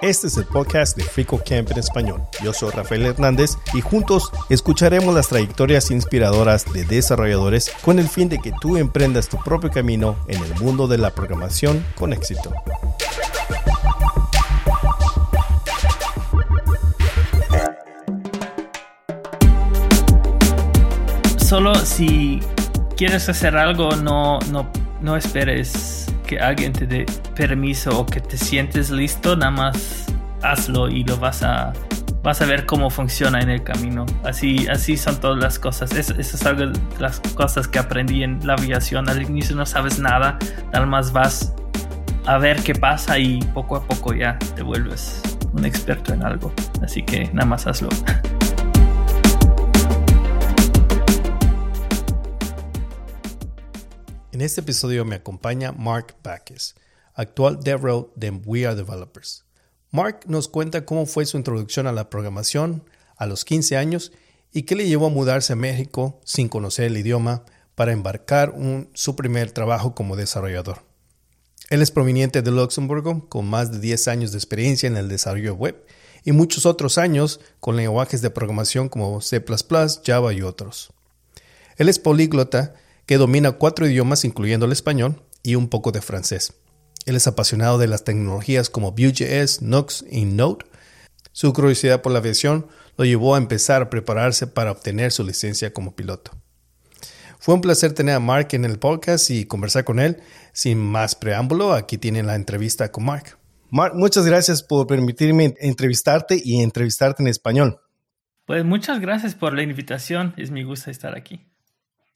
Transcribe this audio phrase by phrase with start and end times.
[0.00, 2.22] Este es el podcast de Frico Camp en español.
[2.42, 8.28] Yo soy Rafael Hernández y juntos escucharemos las trayectorias inspiradoras de desarrolladores con el fin
[8.28, 12.52] de que tú emprendas tu propio camino en el mundo de la programación con éxito.
[21.38, 22.40] Solo si
[22.96, 24.70] quieres hacer algo, no, no,
[25.00, 30.06] no esperes que alguien te dé permiso o que te sientes listo, nada más
[30.42, 31.72] hazlo y lo vas a
[32.22, 34.06] vas a ver cómo funciona en el camino.
[34.24, 35.92] Así, así son todas las cosas.
[35.92, 39.08] Eso, es de las cosas que aprendí en la aviación.
[39.08, 40.38] Al inicio no sabes nada,
[40.72, 41.52] nada más vas
[42.26, 45.20] a ver qué pasa y poco a poco ya te vuelves
[45.52, 46.52] un experto en algo.
[46.82, 47.88] Así que nada más hazlo.
[54.42, 56.74] En este episodio me acompaña Mark Backus,
[57.14, 59.44] actual DevRel de We Are Developers.
[59.92, 62.82] Mark nos cuenta cómo fue su introducción a la programación
[63.16, 64.10] a los 15 años
[64.52, 67.44] y qué le llevó a mudarse a México sin conocer el idioma
[67.76, 68.52] para embarcar
[68.94, 70.82] su primer trabajo como desarrollador.
[71.70, 75.54] Él es proveniente de Luxemburgo con más de 10 años de experiencia en el desarrollo
[75.54, 75.86] web
[76.24, 79.40] y muchos otros años con lenguajes de programación como C++,
[80.04, 80.92] Java y otros.
[81.76, 82.74] Él es políglota
[83.06, 86.54] que domina cuatro idiomas incluyendo el español y un poco de francés.
[87.04, 90.64] Él es apasionado de las tecnologías como Vue.js, Nux y Node.
[91.32, 95.72] Su curiosidad por la aviación lo llevó a empezar a prepararse para obtener su licencia
[95.72, 96.30] como piloto.
[97.38, 100.18] Fue un placer tener a Mark en el podcast y conversar con él.
[100.52, 103.36] Sin más preámbulo, aquí tienen la entrevista con Mark.
[103.68, 107.80] Mark, muchas gracias por permitirme entrevistarte y entrevistarte en español.
[108.44, 110.34] Pues muchas gracias por la invitación.
[110.36, 111.51] Es mi gusto estar aquí.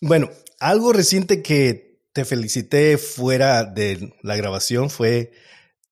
[0.01, 0.31] Bueno,
[0.61, 5.33] algo reciente que te felicité fuera de la grabación fue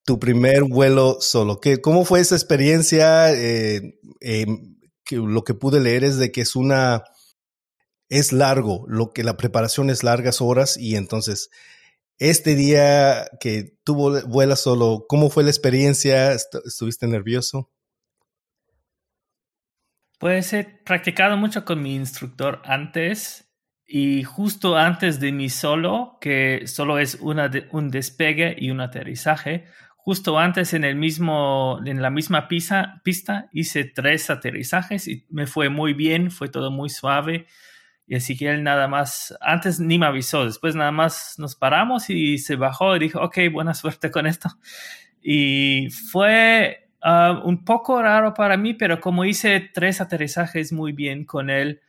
[0.05, 1.61] tu primer vuelo solo.
[1.61, 3.33] ¿Qué, ¿Cómo fue esa experiencia?
[3.33, 7.05] Eh, em, que lo que pude leer es de que es una
[8.09, 11.51] es largo, lo que la preparación es largas horas y entonces
[12.19, 16.33] este día que tuvo vuela solo, ¿cómo fue la experiencia?
[16.33, 17.71] ¿Estuviste nervioso?
[20.19, 23.44] Pues he practicado mucho con mi instructor antes
[23.97, 29.67] y justo antes de mi solo, que solo es una un despegue y un aterrizaje,
[29.95, 35.47] justo antes en, el mismo, en la misma pista, pista hice tres aterrizajes y me
[35.47, 37.47] fue muy bien, fue todo muy suave.
[38.09, 42.11] Y así que él nada más, antes ni me avisó, después nada más nos paramos
[42.11, 44.49] y se bajó y dijo, ok, buena suerte con esto.
[45.23, 51.25] Y fue ah, un poco raro para mí, pero como hice tres aterrizajes muy bien
[51.25, 51.81] con él,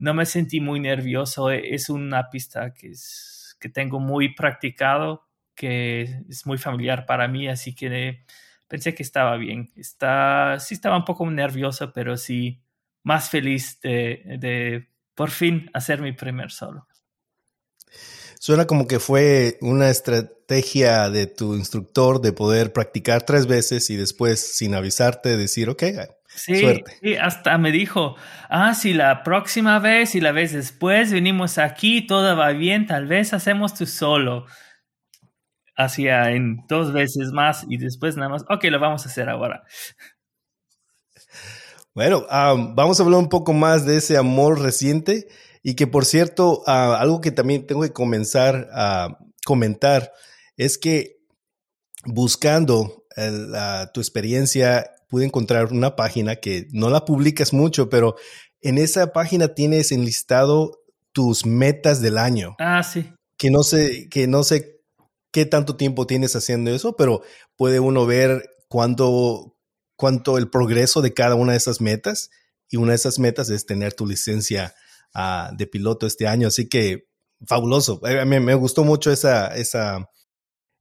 [0.00, 1.50] no me sentí muy nervioso.
[1.50, 2.92] E, es una pista que,
[3.72, 8.24] tengo muy practicado, que es muy familiar para mí, así que
[8.66, 9.70] pensé que estaba bien.
[9.76, 12.62] Está, sí estaba un poco nervioso, pero sí
[13.02, 16.88] más feliz de, de por fin hacer mi primer solo.
[18.38, 23.96] Suena como que fue una estrategia de tu instructor de poder practicar tres veces y
[23.96, 25.82] después, sin avisarte, decir, ok,
[26.34, 28.16] Sí, sí, hasta me dijo,
[28.48, 33.06] ah, si la próxima vez y la vez después venimos aquí, todo va bien, tal
[33.06, 34.46] vez hacemos tú solo.
[35.76, 39.64] Hacía en dos veces más y después nada más, ok, lo vamos a hacer ahora.
[41.94, 45.28] Bueno, vamos a hablar un poco más de ese amor reciente
[45.62, 50.12] y que por cierto, algo que también tengo que comenzar a comentar
[50.56, 51.18] es que
[52.04, 53.04] buscando
[53.92, 58.16] tu experiencia pude encontrar una página que no la publicas mucho, pero
[58.62, 60.80] en esa página tienes enlistado
[61.12, 62.54] tus metas del año.
[62.58, 63.12] Ah, sí.
[63.36, 64.80] Que no sé, que no sé
[65.32, 67.22] qué tanto tiempo tienes haciendo eso, pero
[67.56, 69.56] puede uno ver cuánto,
[69.96, 72.30] cuánto el progreso de cada una de esas metas.
[72.68, 74.74] Y una de esas metas es tener tu licencia
[75.16, 76.46] uh, de piloto este año.
[76.46, 77.08] Así que
[77.44, 78.00] fabuloso.
[78.04, 80.08] A mí me gustó mucho esa, esa,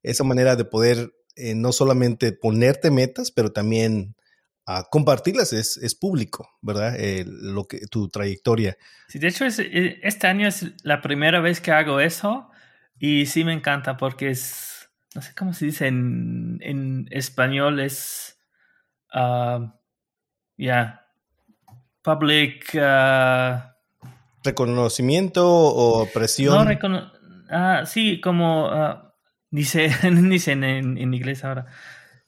[0.04, 4.16] esa manera de poder eh, no solamente ponerte metas, pero también
[4.72, 6.96] a compartirlas es, es público, ¿verdad?
[6.96, 8.78] Eh, lo que, tu trayectoria.
[9.08, 12.52] Sí, de hecho, eh, este año es la primera vez que hago eso
[13.00, 18.38] y sí me encanta porque es, no sé cómo se dice en, en español, es,
[19.16, 19.72] uh,
[20.56, 21.08] ya,
[22.04, 22.70] public...
[22.76, 23.60] Uh,
[24.44, 26.80] ¿Reconocimiento o presión?
[26.80, 27.12] No,
[27.50, 29.00] ah, sí, como, uh,
[29.50, 31.66] dice, dicen en, en inglés ahora.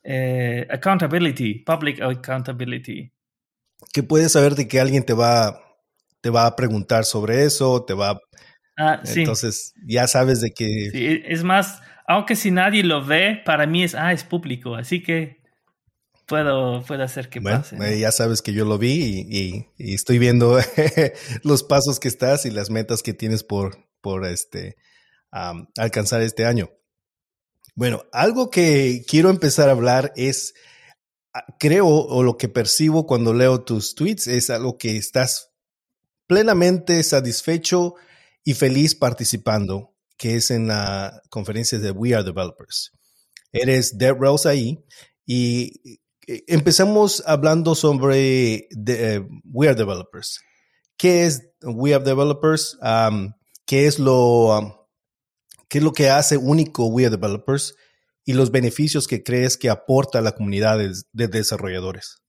[0.03, 3.11] Eh, accountability, public accountability.
[3.93, 5.59] Que puedes saber de que alguien te va,
[6.21, 8.19] te va a preguntar sobre eso, te va...
[8.77, 9.19] Ah, sí.
[9.19, 10.89] Entonces ya sabes de que...
[10.91, 15.03] Sí, es más, aunque si nadie lo ve, para mí es, ah, es público, así
[15.03, 15.41] que
[16.25, 17.75] puedo, puedo hacer que pase.
[17.77, 20.57] Eh, ya sabes que yo lo vi y, estoy viendo
[21.43, 24.77] los pasos que estás y las metas que tienes por, por este,
[25.77, 26.69] alcanzar este año.
[27.75, 30.53] Bueno, algo que quiero empezar a hablar es,
[31.33, 35.51] ah, creo, o lo que percibo cuando leo tus tweets, es algo que estás
[36.27, 37.95] plenamente satisfecho
[38.43, 42.91] y feliz participando, que es en la conferencia de We Are Developers.
[43.51, 44.83] Eres Dev Rose ahí
[45.25, 50.39] y eh, empezamos hablando sobre eh, We Are Developers.
[50.97, 52.77] ¿Qué es We Are Developers?
[53.65, 54.80] ¿Qué es lo
[55.71, 57.77] ¿Qué es lo que hace único We Developers
[58.25, 62.21] y los beneficios que crees que aporta a la comunidad de, desarrolladores?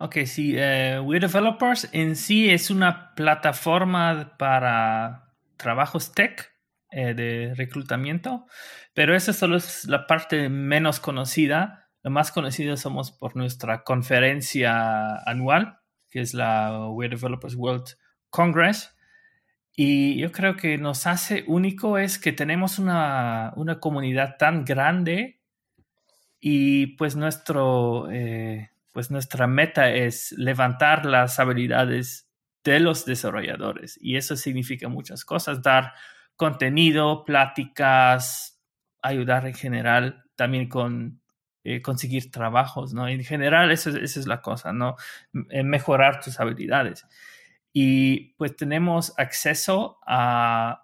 [0.00, 6.52] Ok, sí, uh, We Developers en sí es una plataforma para trabajos tech
[6.90, 8.46] eh, de reclutamiento,
[8.92, 11.88] pero esa solo es la parte menos conocida.
[12.02, 15.78] Lo más conocido somos por nuestra conferencia anual,
[16.10, 17.90] que es la We Developers World
[18.28, 18.92] Congress,
[19.80, 25.40] y yo creo que nos hace único es que tenemos una, comunidad tan grande
[26.40, 32.28] y pues, nuestro, eh, pues nuestra meta es levantar las habilidades
[32.64, 33.96] de los desarrolladores.
[34.02, 35.92] Y eso significa muchas cosas, dar
[36.34, 38.60] contenido, pláticas,
[39.00, 41.20] ayudar en general también con
[41.62, 43.06] eh, conseguir trabajos, ¿no?
[43.06, 44.96] En general, eso, esa es la cosa, ¿no?
[45.32, 47.06] Mejorar tus habilidades.
[47.80, 50.82] Y pues tenemos acceso a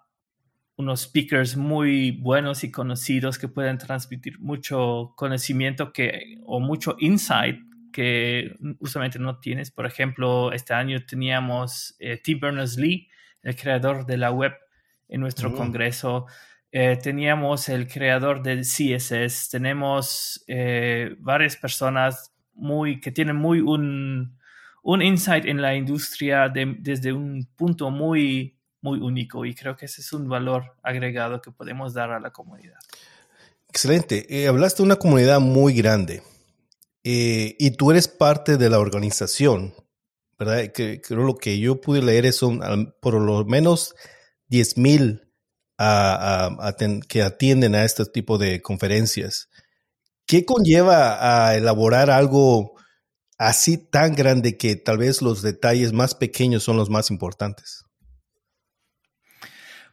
[0.77, 7.59] unos speakers muy buenos y conocidos que pueden transmitir mucho conocimiento que, o mucho insight
[7.91, 9.71] que usualmente no tienes.
[9.71, 13.09] Por ejemplo, este año teníamos eh, Tim Berners-Lee,
[13.43, 14.53] el creador de la web,
[15.09, 15.53] en nuestro mm.
[15.53, 16.27] congreso.
[16.71, 19.49] Eh, teníamos el creador del CSS.
[19.49, 24.37] Tenemos eh, varias personas muy que tienen muy un
[24.85, 30.01] un insight en la industria desde un punto muy, muy único y creo que ese
[30.01, 32.77] es un valor agregado que podemos dar a la comunidad.
[33.67, 34.27] Excelente.
[34.29, 36.21] Eh, hablaste de una comunidad muy grande
[37.03, 39.73] eh, y tú eres parte de la organización,
[40.37, 40.71] ¿verdad?
[40.71, 42.61] Que, creo lo que yo pude leer es son
[43.01, 43.95] por lo menos
[44.49, 45.31] 10 mil
[47.09, 49.49] que atienden a este tipo de conferencias.
[50.27, 52.74] ¿Qué conlleva a elaborar algo
[53.37, 57.85] así tan grande que tal vez los detalles más pequeños son los más importantes?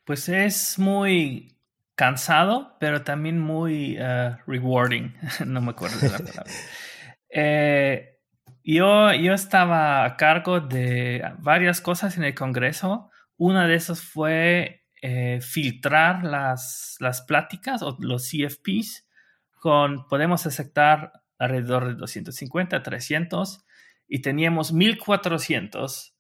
[0.05, 1.59] Pues es muy
[1.95, 5.15] cansado, pero también muy uh, rewarding.
[5.47, 6.53] no me acuerdo de la palabra.
[7.29, 8.19] Eh,
[8.65, 13.11] yo, yo estaba a cargo de varias cosas en el Congreso.
[13.37, 19.07] Una de esas fue eh, filtrar las, las pláticas o los CFPs
[19.61, 21.13] con, podemos aceptar
[21.43, 23.65] alrededor de 250, 300
[24.09, 26.15] y teníamos 1400,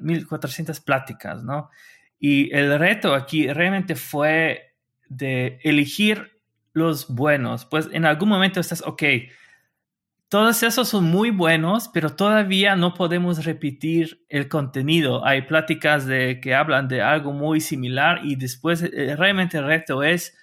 [0.00, 1.70] 1400 eh, pláticas, ¿no?
[2.18, 4.74] Y el reto aquí realmente fue
[5.08, 6.40] de elegir
[6.72, 7.66] los buenos.
[7.66, 9.02] Pues en algún momento estás, ok,
[10.28, 15.24] todos esos son muy buenos, pero todavía no podemos repetir el contenido.
[15.26, 20.02] Hay pláticas de, que hablan de algo muy similar y después eh, realmente el reto
[20.02, 20.36] es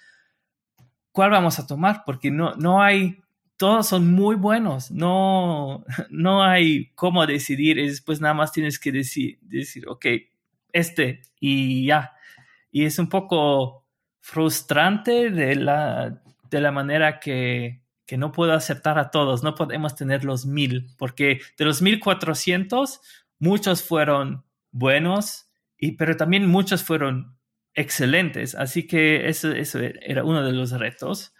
[1.16, 3.22] cuál vamos a tomar, porque no, no hay,
[3.56, 8.92] todos son muy buenos, no, no hay cómo decidir, es pues nada más tienes que
[8.92, 10.04] decir, decir, ok,
[10.74, 12.12] este y ya.
[12.70, 13.86] Y es un poco
[14.20, 16.20] frustrante de la,
[16.50, 20.90] de la manera que, que no puedo aceptar a todos, no podemos tener los mil,
[20.98, 23.00] porque de los mil cuatrocientos,
[23.38, 27.35] muchos fueron buenos, y, pero también muchos fueron
[27.76, 28.54] excelentes.
[28.54, 31.34] Así que eso, eso era uno de los retos.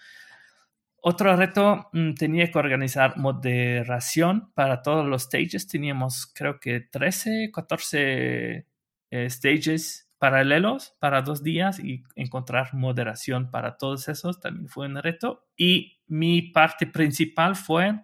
[1.01, 5.67] Otro reto mm, tenía que organizar moderación para todos los stages.
[5.67, 8.67] Teníamos creo que 13, 14
[9.11, 15.03] eh, stages paralelos para dos días y encontrar moderación para todos esos también fue un
[15.03, 15.47] reto.
[15.57, 18.01] Y mi parte principal fue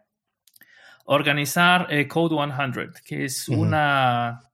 [1.04, 4.52] organizar eh, Code 100, que es una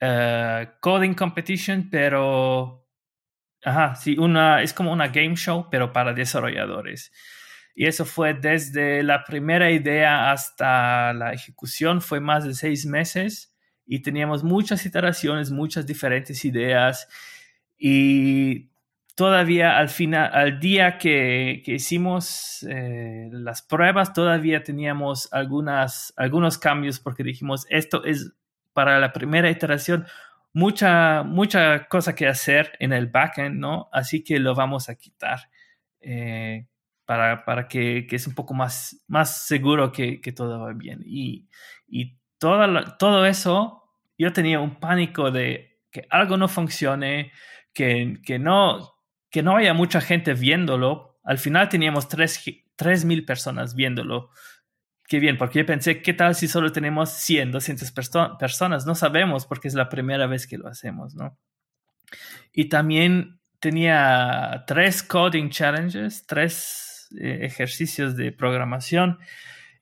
[0.00, 2.87] eh, coding competition, pero
[3.68, 7.12] Ajá, sí, una, es como una game show, pero para desarrolladores.
[7.74, 13.54] Y eso fue desde la primera idea hasta la ejecución, fue más de seis meses
[13.86, 17.08] y teníamos muchas iteraciones, muchas diferentes ideas
[17.76, 18.70] y
[19.14, 26.56] todavía al final, al día que, que hicimos eh, las pruebas, todavía teníamos algunas, algunos
[26.56, 28.32] cambios porque dijimos, esto es
[28.72, 30.06] para la primera iteración
[30.52, 33.88] mucha, mucha cosa que hacer en el backend, ¿no?
[33.92, 35.50] Así que lo vamos a quitar
[36.00, 36.66] eh,
[37.04, 41.02] para, para que, que, es un poco más, más seguro que, que todo va bien.
[41.06, 41.48] Y,
[41.86, 43.84] y todo, todo eso,
[44.16, 47.32] yo tenía un pánico de que algo no funcione,
[47.72, 48.94] que, que, no,
[49.30, 51.18] que no haya mucha gente viéndolo.
[51.24, 54.30] Al final teníamos 3.000 personas viéndolo
[55.08, 57.92] qué bien, porque yo pensé, ¿qué tal si solo tenemos 100, 200
[58.38, 58.86] personas?
[58.86, 61.36] No sabemos porque es la primera vez que lo hacemos, ¿no?
[62.52, 69.18] Y también tenía tres coding challenges, tres eh, ejercicios de programación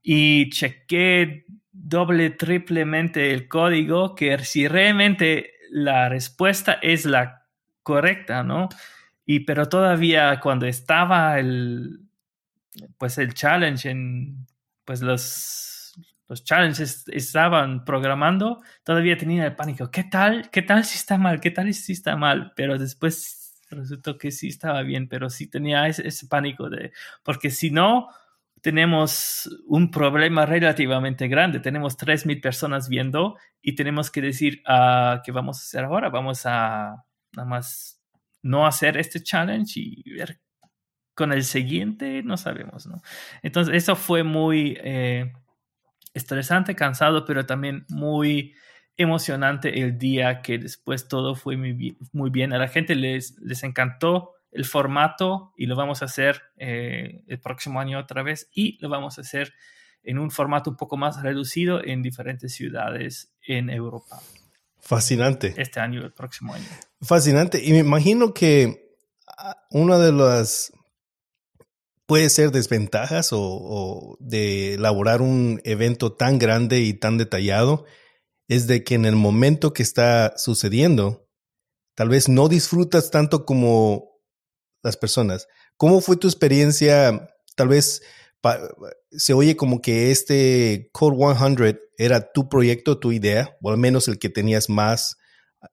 [0.00, 7.47] y chequé doble, triplemente el código que si realmente la respuesta es la
[7.83, 8.68] correcta, ¿no?
[9.25, 12.00] Y pero todavía cuando estaba el,
[12.97, 14.47] pues el challenge en
[14.87, 15.95] pues los,
[16.28, 19.90] los challenges estaban programando, todavía tenía el pánico.
[19.90, 20.49] ¿Qué tal?
[20.50, 21.40] ¿Qué tal si está mal?
[21.40, 22.52] ¿Qué tal si está mal?
[22.57, 26.93] Pero después resultó que sí estaba bien, pero sí tenía ese, pánico de,
[27.25, 28.09] porque si no,
[28.62, 31.61] tenemos un problema relativamente grande.
[31.61, 36.09] Tenemos 3.000 personas viendo y tenemos que decir, uh, ¿qué vamos a hacer ahora?
[36.11, 38.00] Vamos a nada más
[38.43, 40.40] no hacer este challenge y ver
[41.16, 43.02] con el siguiente no sabemos, ¿no?
[43.42, 45.32] Entonces, eso fue muy eh,
[46.14, 48.54] estresante, cansado, pero también muy
[48.99, 52.52] emocionante el día que después todo fue muy, muy bien.
[52.52, 57.40] A la gente les, les encantó el formato y lo vamos a hacer eh, el
[57.40, 59.54] próximo año otra vez y lo vamos a hacer
[60.02, 64.20] en un formato un poco más reducido en diferentes ciudades en Europa.
[64.80, 65.54] Fascinante.
[65.56, 66.64] Este año, el próximo año.
[67.00, 67.62] Fascinante.
[67.62, 68.94] Y me imagino que
[69.26, 70.73] ah, una de las
[72.07, 77.85] puede ser desventajas o, de elaborar un evento tan grande y tan detallado
[78.49, 81.29] es de que en el momento que está sucediendo,
[81.97, 84.21] tal vez no disfrutas tanto como
[84.83, 85.49] las personas.
[85.77, 87.29] ¿Cómo fue tu experiencia?
[87.57, 88.03] Tal vez
[89.11, 94.07] se oye como que este Code 100 era tu proyecto, tu idea, o al menos
[94.07, 95.17] el que tenías más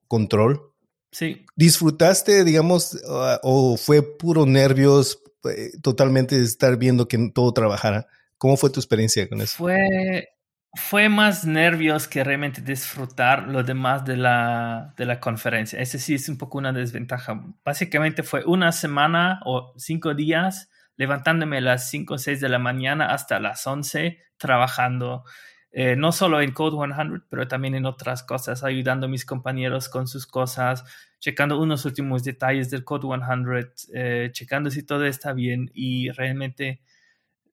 [0.08, 0.74] control.
[1.12, 1.46] Sí.
[1.56, 2.98] ¿Disfrutaste, digamos,
[3.44, 8.08] o fue puro nervios, eh, totalmente estar viendo que todo trabajara.
[8.38, 9.58] ¿Cómo fue tu experiencia con eso?
[9.58, 10.30] Fue,
[10.74, 15.80] fue más nervios que realmente disfrutar lo demás de la, de la conferencia.
[15.80, 17.42] Ese sí es un poco una desventaja.
[17.64, 22.60] Básicamente fue una semana o cinco días levantándome a las 5 o 6 de la
[22.60, 25.24] mañana hasta las 11 trabajando.
[25.72, 29.90] Eh, no solo en Code 100, pero también en otras cosas, ayudando a mis compañeros
[29.90, 30.84] con sus cosas,
[31.24, 36.82] checando unos últimos detalles del Code 100, eh, checando si todo está bien y realmente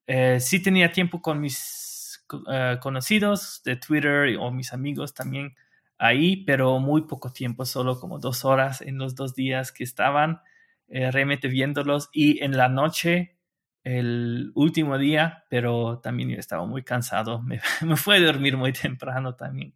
[0.08, 5.54] eh, sí tenía tiempo con mis eh, conocidos de Twitter o mis amigos también
[5.98, 10.40] ahí, pero muy poco tiempo, solo como dos horas en los dos días que estaban
[10.88, 13.36] realmente viéndolos y en la noche
[13.84, 18.72] el último día, pero también yo estaba muy cansado, me, me fue a dormir muy
[18.72, 19.74] temprano también.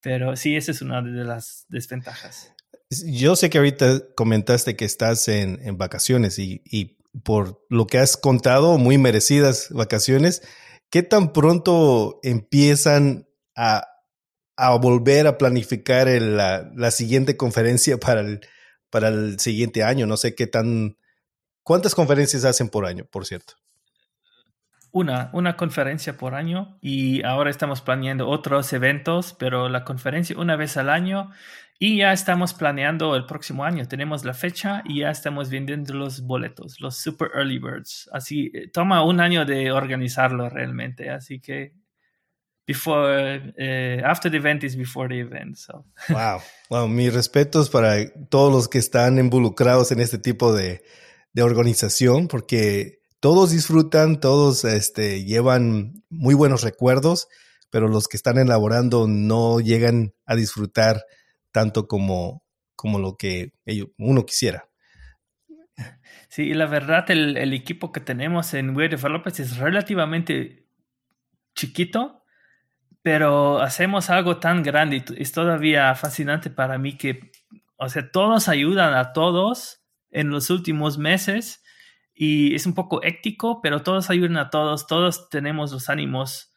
[0.00, 2.54] Pero sí, esa es una de las desventajas.
[2.90, 7.98] Yo sé que ahorita comentaste que estás en, en vacaciones y, y, por lo que
[7.98, 10.42] has contado, muy merecidas vacaciones.
[10.90, 13.86] ¿Qué tan pronto empiezan a,
[14.56, 18.40] a volver a planificar el, la, la, siguiente conferencia para el,
[18.88, 20.06] para el siguiente año?
[20.06, 20.96] No sé qué tan...
[21.62, 23.54] ¿Cuántas conferencias hacen por año, por cierto?
[24.90, 30.56] Una, una conferencia por año y ahora estamos planeando otros eventos, pero la conferencia una
[30.56, 31.30] vez al año
[31.78, 33.86] y ya estamos planeando el próximo año.
[33.86, 38.10] Tenemos la fecha y ya estamos vendiendo los boletos, los Super Early Birds.
[38.12, 41.08] Así eh, toma un año de organizarlo realmente.
[41.10, 41.74] Así que
[42.66, 45.56] before, uh, after the event is before the event.
[45.56, 45.84] So.
[46.08, 46.40] Wow.
[46.68, 46.88] Wow.
[46.88, 50.82] Mis respetos para todos los que están involucrados en este tipo de,
[51.32, 57.28] de organización, porque todos disfrutan, todos este, llevan muy buenos recuerdos,
[57.70, 61.04] pero los que están elaborando no llegan a disfrutar
[61.52, 62.44] tanto como,
[62.76, 63.52] como lo que
[63.96, 64.68] uno quisiera.
[66.28, 70.66] Sí, la verdad, el, el equipo que tenemos en Web Developers es relativamente
[71.54, 72.24] chiquito,
[73.02, 77.32] pero hacemos algo tan grande y es todavía fascinante para mí que,
[77.76, 81.62] o sea, todos ayudan a todos en los últimos meses
[82.14, 86.52] y es un poco ético, pero todos ayudan a todos, todos tenemos los ánimos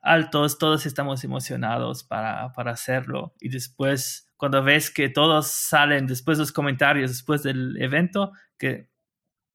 [0.00, 6.38] altos, todos estamos emocionados para, para hacerlo y después cuando ves que todos salen después
[6.38, 8.88] de los comentarios, después del evento, que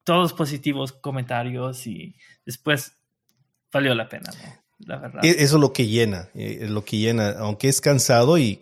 [0.03, 2.93] todos positivos comentarios y después
[3.71, 4.31] valió la pena,
[4.79, 5.23] La verdad.
[5.23, 8.59] E-, eso es lo que llena, eh, es lo que llena, aunque es cansado y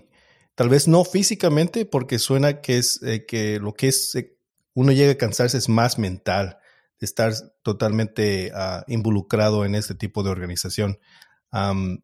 [0.59, 4.35] Tal vez no físicamente, porque suena que es eh, que lo que es eh,
[4.73, 6.57] uno llega a cansarse es más mental,
[6.99, 7.31] estar
[7.63, 10.99] totalmente uh, involucrado en este tipo de organización.
[11.53, 11.99] Um,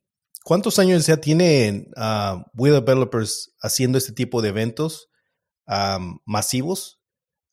[0.46, 5.10] ¿Cuántos años ya tiene uh, We Developers haciendo este tipo de eventos
[5.66, 7.02] um, masivos?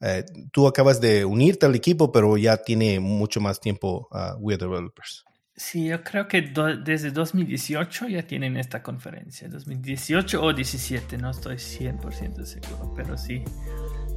[0.03, 0.23] Eh,
[0.53, 5.25] tú acabas de unirte al equipo, pero ya tiene mucho más tiempo uh, We Developers.
[5.57, 6.53] Sí, yo creo que
[6.85, 9.49] desde 2018 ya tienen esta conferencia.
[9.49, 13.43] 2018 o 17, no estoy 100% seguro, pero sí,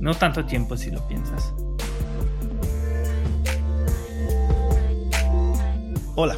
[0.02, 1.54] no tanto tiempo si lo piensas.
[6.18, 6.38] Hola,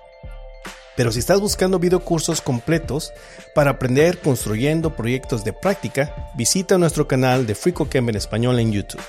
[0.95, 3.13] Pero si estás buscando videocursos completos
[3.55, 9.01] para aprender construyendo proyectos de práctica, visita nuestro canal de FreeCodeCamp en español en YouTube.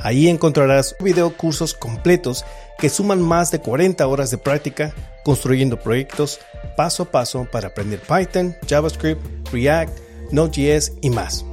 [0.00, 2.44] Ahí encontrarás videocursos completos
[2.78, 6.40] que suman más de 40 horas de práctica construyendo proyectos
[6.76, 9.20] paso a paso para aprender Python, JavaScript,
[9.52, 9.98] React,
[10.30, 11.44] Node.js y más.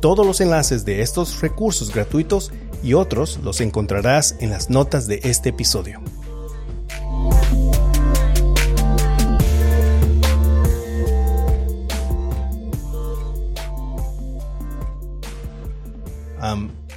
[0.00, 5.20] Todos los enlaces de estos recursos gratuitos y otros los encontrarás en las notas de
[5.22, 6.00] este episodio.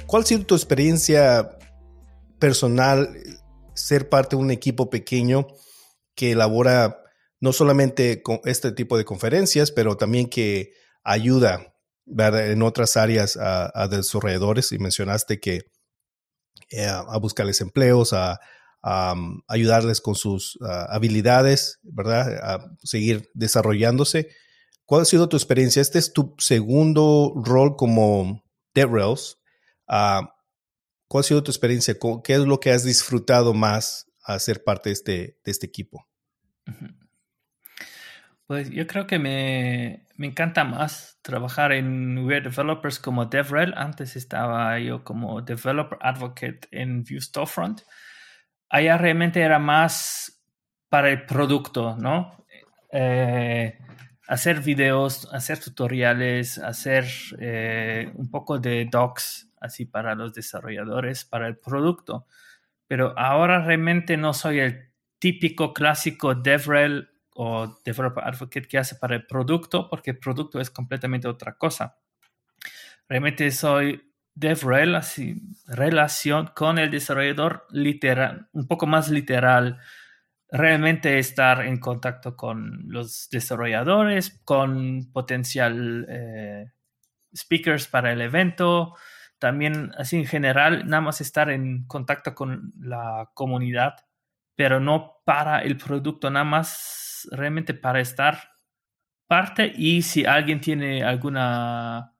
[0.06, 1.56] ¿Cuál ha sido tu experiencia
[2.38, 3.08] personal
[3.74, 5.46] ser parte de un equipo pequeño
[6.14, 7.02] que elabora
[7.40, 10.72] no solamente con este tipo de conferencias, pero también que
[11.04, 11.74] ayuda
[12.06, 15.60] en otras áreas a, desarrolladores y mencionaste que
[16.70, 18.40] eh, a buscarles empleos, a,
[19.48, 22.38] ayudarles con sus habilidades, ¿verdad?
[22.40, 24.28] A seguir desarrollándose.
[24.84, 25.82] ¿Cuál ha sido tu experiencia?
[25.82, 28.44] Este es tu segundo rol como
[28.76, 29.40] DevRels.
[29.88, 30.26] Uh,
[31.08, 31.94] ¿Cuál ha sido tu experiencia?
[32.22, 35.12] ¿Qué es lo que has disfrutado más a ser parte de este,
[35.44, 36.06] de este equipo?
[38.46, 43.74] Pues yo creo que me, encanta más trabajar en We're Developers como DevRel.
[43.76, 47.82] Antes estaba yo como Developer Advocate en Vue Storefront.
[48.68, 50.44] Allá realmente era más
[50.88, 52.46] para el producto, ¿no?
[52.92, 53.78] Eh,
[54.28, 57.06] hacer videos, hacer tutoriales, hacer
[57.38, 62.26] eh, un poco de docs así para los desarrolladores, para el producto.
[62.86, 69.16] Pero ahora realmente no soy el típico clásico DevRel o Developer Advocate que hace para
[69.16, 71.98] el producto, porque el producto es completamente otra cosa.
[73.08, 79.78] Realmente soy DevRel, así, relación con el desarrollador literal, un poco más literal.
[80.50, 86.72] Realmente estar en contacto con los desarrolladores, con potencial eh,
[87.34, 88.94] speakers para el evento,
[89.38, 93.96] también así en general, nada más estar en contacto con la comunidad,
[94.54, 98.38] pero no para el producto, nada más realmente para estar
[99.26, 102.14] parte y si alguien tiene alguna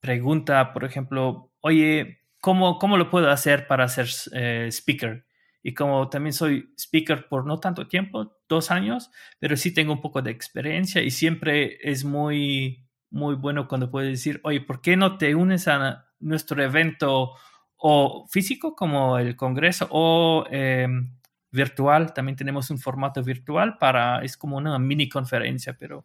[0.00, 5.27] pregunta, por ejemplo, oye, ¿cómo, cómo lo puedo hacer para ser eh, speaker?
[5.62, 10.00] Y como también soy speaker por no tanto tiempo, dos años, pero sí tengo un
[10.00, 14.96] poco de experiencia y siempre es muy, muy bueno cuando puedes decir, oye, ¿por qué
[14.96, 17.32] no te unes a nuestro evento
[17.76, 21.12] o físico como el Congreso o em,
[21.50, 26.04] virtual, también tenemos un formato virtual para, es como una mini conferencia, pero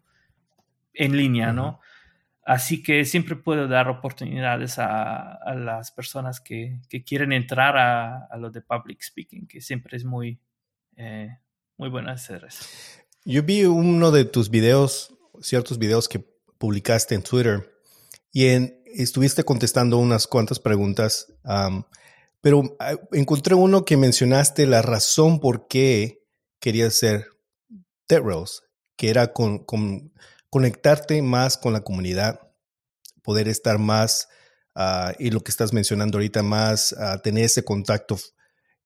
[0.92, 1.80] en línea, ¿no?
[2.44, 8.60] Así que siempre puedo dar oportunidades a, las personas que, quieren entrar a, lo de
[8.60, 10.38] public speaking, que siempre es muy,
[10.96, 11.38] eh,
[11.78, 12.64] muy bueno hacer eso.
[13.24, 16.22] Yo vi uno de tus videos, ciertos videos que
[16.58, 17.74] publicaste en Twitter,
[18.30, 18.46] y
[18.84, 21.32] estuviste contestando unas cuantas preguntas.
[22.40, 26.22] Pero ah, encontré uno que mencionaste la razón por qué
[26.60, 27.28] querías ser
[28.06, 28.64] TechRails,
[28.96, 29.64] que era con,
[30.54, 32.38] conectarte más con la comunidad,
[33.24, 34.28] poder estar más,
[34.76, 38.16] uh, y lo que estás mencionando ahorita, más uh, tener ese contacto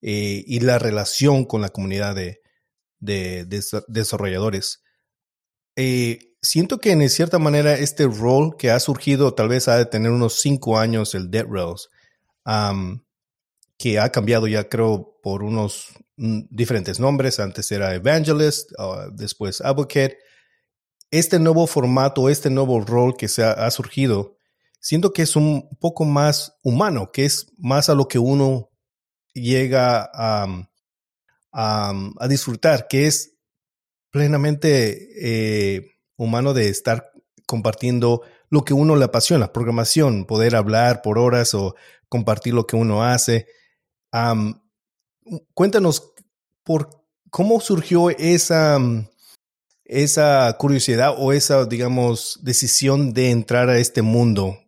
[0.00, 2.40] eh, y la relación con la comunidad de,
[3.00, 3.46] de,
[3.86, 4.82] desarrolladores.
[5.76, 9.84] Eh, siento que en cierta manera este rol que ha surgido, tal vez ha de
[9.84, 11.90] tener unos cinco años el DevRails,
[12.46, 13.02] um,
[13.76, 17.38] que ha cambiado ya creo por unos mm, diferentes nombres.
[17.40, 20.27] Antes era Evangelist, ah, después Advocate.
[21.10, 24.36] Este nuevo formato, este nuevo rol que se ha, surgido,
[24.80, 28.70] siento que es un poco más humano, que es más a lo que uno
[29.32, 30.68] llega a,
[31.52, 33.38] a, disfrutar, que es
[34.10, 37.10] plenamente eh, humano de estar
[37.46, 41.74] compartiendo lo que uno le apasiona, programación, poder hablar por horas o
[42.08, 43.46] compartir lo que uno hace.
[45.54, 46.12] cuéntanos
[46.64, 46.90] por
[47.30, 48.78] cómo surgió esa,
[49.88, 54.58] esa curiosidad o esa, digamos, decisión de entrar a este mundo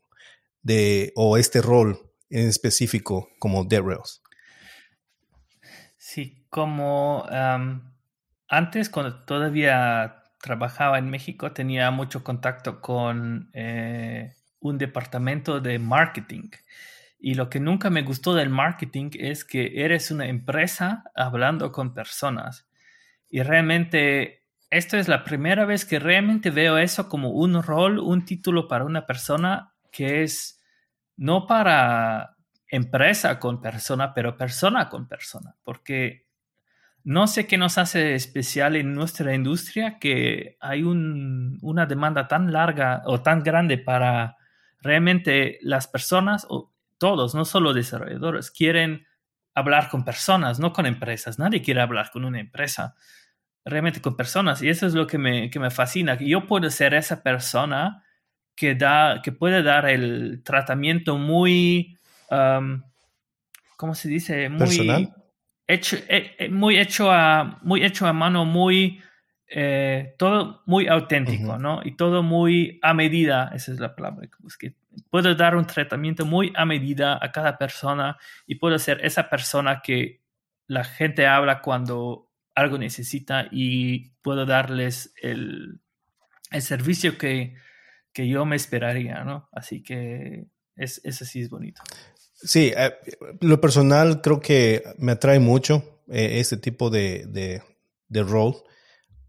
[0.62, 1.98] de, o este rol
[2.30, 4.22] en específico como Dead Rails.
[5.98, 7.26] Sí, como
[8.48, 16.50] antes, cuando todavía trabajaba en México, tenía mucho contacto con eh, un departamento de marketing.
[17.18, 21.92] Y lo que nunca me gustó del marketing es que eres una empresa hablando con
[21.92, 22.66] personas.
[23.28, 24.39] Y realmente,
[24.70, 28.84] esto es la primera vez que realmente veo eso como un rol, un título para
[28.84, 30.60] una persona que es
[31.16, 32.36] no para
[32.68, 35.56] empresa con persona, pero persona con persona.
[35.64, 36.28] Porque
[37.02, 43.02] no sé qué nos hace especial en nuestra industria que hay una demanda tan larga
[43.06, 44.36] o tan grande para
[44.80, 49.06] realmente las personas o todos, no solo desarrolladores, quieren
[49.54, 51.38] hablar con personas, no con empresas.
[51.38, 52.94] Nadie quiere hablar con una empresa,
[53.70, 54.62] realmente con personas.
[54.62, 58.04] Y eso es lo que me, que me fascina, que yo puedo ser esa persona
[58.54, 61.96] que, da, que puede dar el tratamiento muy,
[62.30, 62.82] um,
[63.76, 64.48] ¿cómo se dice?
[64.48, 65.14] Muy, ¿Personal?
[65.66, 69.00] hecho, eh, eh, muy hecho a, muy hecho a mano, muy,
[69.46, 71.80] eh, todo muy auténtico, ¿no?
[71.84, 74.74] Y todo muy a medida, esa es la palabra que busqué.
[75.08, 79.80] Puedo dar un tratamiento muy a medida a cada persona y puedo ser esa persona
[79.82, 80.20] que
[80.66, 85.80] la gente habla cuando algo necesita y puedo darles el,
[86.50, 87.54] el servicio que,
[88.12, 89.48] que yo me esperaría, ¿no?
[89.52, 91.82] Así que es, eso sí es bonito.
[92.34, 92.92] Sí, eh,
[93.40, 97.62] lo personal creo que me atrae mucho eh, este tipo de, de,
[98.08, 98.56] de rol,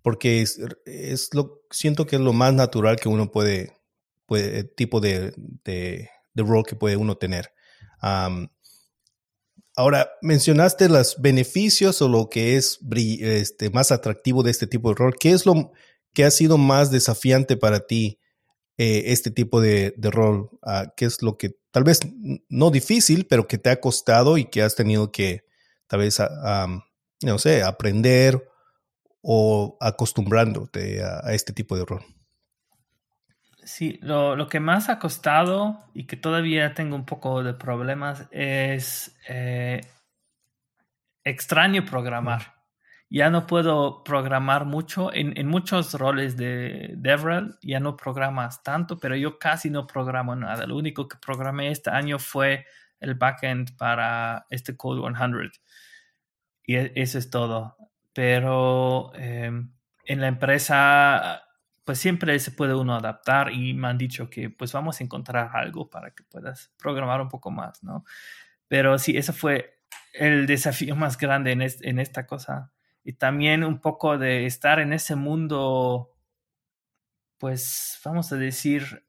[0.02, 3.78] porque es, es, lo siento que es lo más natural que uno puede,
[4.26, 7.54] puede tipo de, de, de rol que puede uno tener.
[9.76, 12.80] Ahora, mencionaste los beneficios o lo que es
[13.22, 15.16] este, más atractivo de este tipo de rol.
[15.20, 15.72] ¿Qué es lo
[16.14, 18.20] que ha sido más desafiante para ti
[18.78, 20.50] eh, este tipo de, rol?
[20.64, 22.02] Ah, ¿Qué es lo que tal vez
[22.50, 25.46] no difícil, pero que te ha costado y que has tenido que
[25.88, 26.20] tal vez,
[27.24, 28.48] no sé, aprender
[29.22, 32.04] o acostumbrándote a, este tipo de rol.
[33.64, 39.16] Sí, lo, que más ha costado y que todavía tengo un poco de problemas es
[39.28, 39.82] eh,
[41.24, 42.62] extraño programar
[43.12, 45.14] ya no puedo programar mucho.
[45.14, 50.66] En, muchos roles de DevRel ya no programas tanto, pero yo casi no programo nada.
[50.66, 52.66] Lo único que programé este año fue
[53.02, 55.52] el backend para este Code 100.
[56.64, 57.76] Y e, eso es todo.
[58.14, 59.74] Pero em,
[60.06, 61.44] en la empresa,
[61.84, 65.52] pues siempre se puede uno adaptar y me han dicho que pues vamos a encontrar
[65.54, 68.06] algo para que puedas programar un poco más, ¿no?
[68.68, 69.82] Pero sí, eso fue
[70.14, 72.72] el desafío más grande en, en esta cosa.
[73.04, 76.14] Y también un poco de estar en ese mundo,
[77.40, 79.04] pues vamos a decir,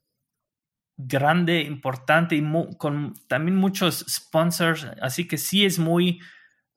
[0.96, 2.42] grande, importante y
[2.78, 6.20] con también muchos sponsors, así que sí es muy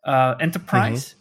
[0.06, 1.18] uh, enterprise,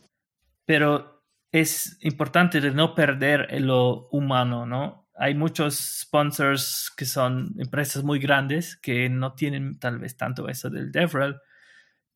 [0.64, 1.13] pero
[1.54, 5.08] es importante de no perder lo humano, ¿no?
[5.14, 10.68] Hay muchos sponsors que son empresas muy grandes que no tienen tal vez tanto eso
[10.68, 11.36] del DevRel,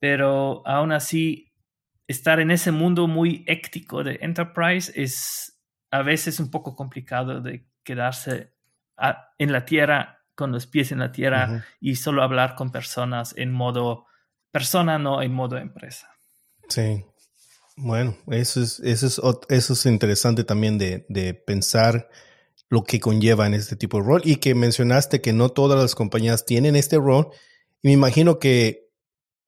[0.00, 1.52] pero aún así
[2.08, 5.56] estar en ese mundo muy ético de enterprise es
[5.92, 8.54] a veces un poco complicado de quedarse
[9.38, 13.52] en la tierra con los pies en la tierra y solo hablar con personas en
[13.52, 14.06] modo
[14.50, 16.10] persona, no en modo empresa.
[16.68, 17.04] Sí.
[17.80, 22.08] Bueno, eso es, eso es, eso es interesante también de, de pensar
[22.68, 25.94] lo que conlleva en este tipo de rol y que mencionaste que no todas las
[25.94, 27.28] compañías tienen este rol
[27.80, 28.90] y me imagino que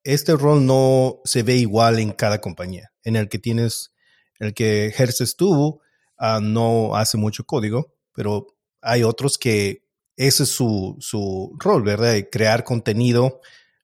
[0.04, 2.92] este rol no se ve igual en cada compañía.
[3.02, 3.92] En el que tienes,
[4.38, 5.80] el que ejerces tú,
[6.16, 8.46] ah, no hace mucho código, pero
[8.80, 9.84] hay otros que
[10.16, 12.14] ese es su, su rol, ¿verdad?
[12.30, 13.40] Crear contenido,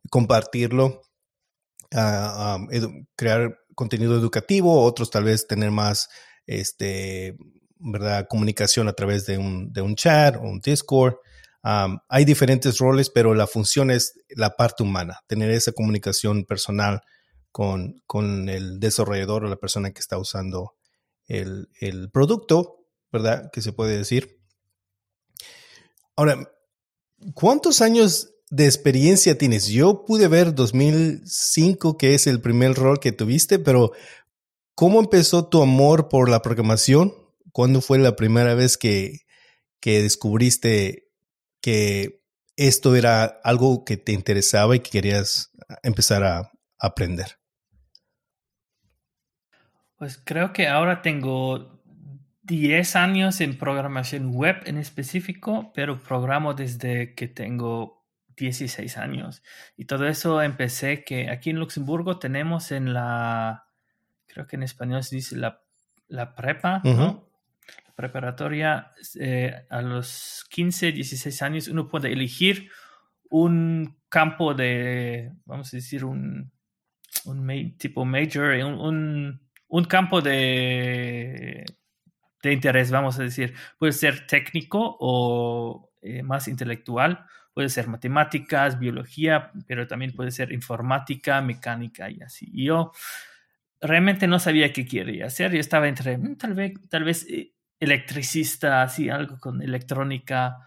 [0.09, 1.03] compartirlo,
[1.93, 2.59] ah,
[3.17, 6.09] crear contenido educativo, otros tal vez tener más,
[6.47, 7.37] este,
[7.79, 8.27] ¿verdad?
[8.29, 11.15] Comunicación a través de un, de un chat o un Discord
[12.09, 17.01] hay diferentes roles, pero la función es la parte humana, tener esa comunicación personal
[17.51, 20.77] con, con el desarrollador o la persona que está usando
[21.27, 23.51] el, el, producto, ¿verdad?
[23.53, 24.39] Que se puede decir.
[26.15, 26.49] Ahora,
[27.35, 29.69] ¿cuántos años de experiencia tienes?
[29.69, 33.93] Yo pude ver 2005, que es el primer rol que tuviste, pero
[34.75, 37.13] ¿cómo empezó tu amor por la programación?
[37.53, 39.21] ¿Cuándo fue la primera vez que,
[39.81, 41.09] que descubriste
[41.61, 42.23] que
[42.57, 45.51] esto era algo que te interesaba y que querías
[45.83, 47.39] empezar a aprender?
[49.97, 51.81] Pues creo que ahora tengo
[52.43, 58.06] 10 años en programación web en específico, pero programo desde que tengo
[58.37, 59.43] 16 años.
[59.77, 63.69] Y todo eso empecé que aquí en Luxemburgo tenemos en la,
[64.27, 65.63] creo que en español se dice la,
[66.09, 67.29] la prepa, ¿no?
[67.87, 72.71] La preparatoria, eh, a los 15, 16 años uno puede elegir
[73.31, 76.53] un campo de, vamos a decir, un,
[77.25, 81.65] un tipo major, un un campo de,
[82.43, 83.55] de interés, vamos a decir.
[83.79, 90.53] Puede ser técnico o eh, más intelectual, puede ser matemáticas, biología, pero también puede ser
[90.53, 92.51] informática, mecánica y así.
[92.53, 92.93] Y yo
[93.81, 95.53] realmente no sabía qué quería hacer.
[95.53, 100.59] Yo estaba entre mm, tal vez, tal vez eh, electricista, así algo con electrónica,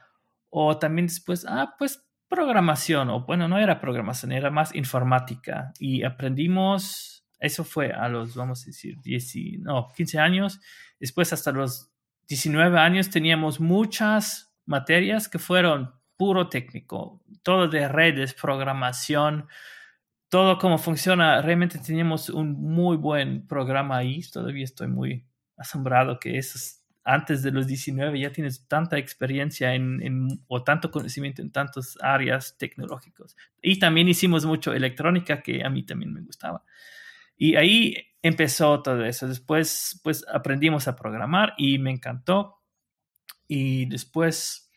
[0.50, 5.72] o también después, ah, pues programación, o bueno, no era programación, era más informática.
[5.78, 10.60] Y aprendimos eso fue a los, vamos a decir, 10, no, 15 años.
[11.00, 11.92] Después hasta los
[12.28, 19.48] 19 años teníamos muchas materias que fueron puro técnico, todo de redes, programación,
[20.28, 21.42] todo cómo funciona.
[21.42, 24.20] Realmente teníamos un muy buen programa ahí.
[24.30, 30.02] Todavía estoy muy asombrado que esos, antes de los 19 ya tienes tanta experiencia en,
[30.04, 33.38] en, o tanto conocimiento en tantas áreas tecnológicas.
[33.62, 36.66] Y también hicimos mucho electrónica que a mí también me gustaba.
[37.38, 39.26] Y ahí empezó todo eso.
[39.26, 42.58] Después, pues aprendimos a programar y me encantó.
[43.48, 44.69] Y después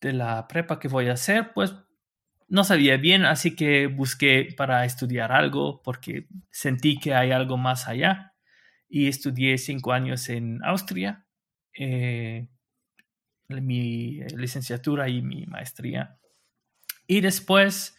[0.00, 1.74] de la prepa que voy a hacer, pues
[2.48, 7.86] no sabía bien, así que busqué para estudiar algo porque sentí que hay algo más
[7.86, 8.34] allá.
[8.88, 11.24] Y estudié cinco años en Austria,
[11.78, 12.48] eh,
[13.48, 16.18] mi licenciatura y mi maestría.
[17.06, 17.96] Y después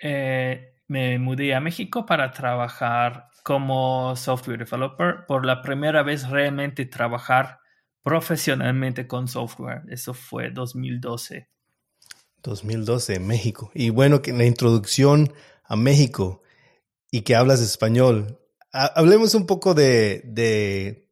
[0.00, 5.26] eh, me mudé a México para trabajar como software developer.
[5.26, 7.60] Por la primera vez realmente trabajar
[8.06, 9.82] profesionalmente con software.
[9.88, 11.48] Eso fue 2012.
[12.40, 13.72] 2012 México.
[13.74, 15.32] Y bueno, que en la introducción
[15.64, 16.40] a México
[17.10, 18.38] y que hablas español,
[18.70, 21.10] hablemos un poco de, de,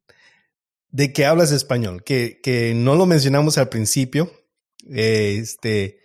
[0.91, 4.31] de que hablas español, que, que no lo mencionamos al principio.
[4.89, 5.99] Este,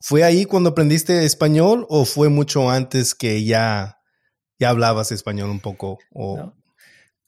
[0.00, 4.00] ¿Fue ahí cuando aprendiste español o fue mucho antes que ya,
[4.58, 6.00] ya hablabas español un poco?
[6.12, 6.52] O...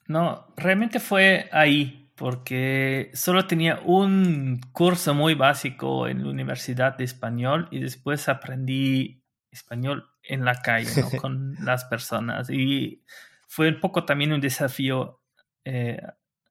[0.08, 0.48] No.
[0.56, 7.68] realmente fue ahí porque solo tenía un curso muy básico en la Universidad de Español
[7.70, 13.04] y después aprendí español en la calle con las personas y
[13.46, 15.20] fue un poco también un desafío
[15.64, 16.00] eh,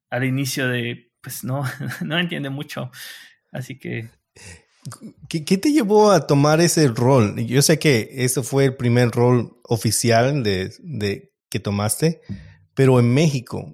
[0.09, 1.63] al inicio de, pues no,
[2.01, 2.91] no entiende mucho,
[3.51, 4.09] así que
[5.29, 7.35] ¿Qué, te llevó a tomar ese rol?
[7.47, 12.21] Yo sé que ese fue el primer rol oficial de, que tomaste,
[12.75, 13.73] pero en México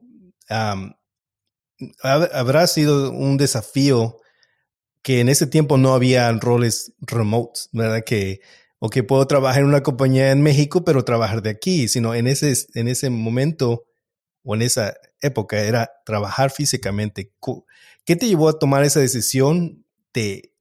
[2.01, 4.17] habrá sido un desafío
[5.01, 8.03] que en ese tiempo no había roles remotes, ¿verdad?
[8.05, 8.41] Que,
[8.79, 12.27] o que puedo trabajar en una compañía en México, pero trabajar de aquí, sino en
[12.27, 13.85] ese, en ese momento
[14.43, 17.33] o en esa época era trabajar físicamente.
[18.05, 20.51] ¿Qué te llevó a tomar esa decisión de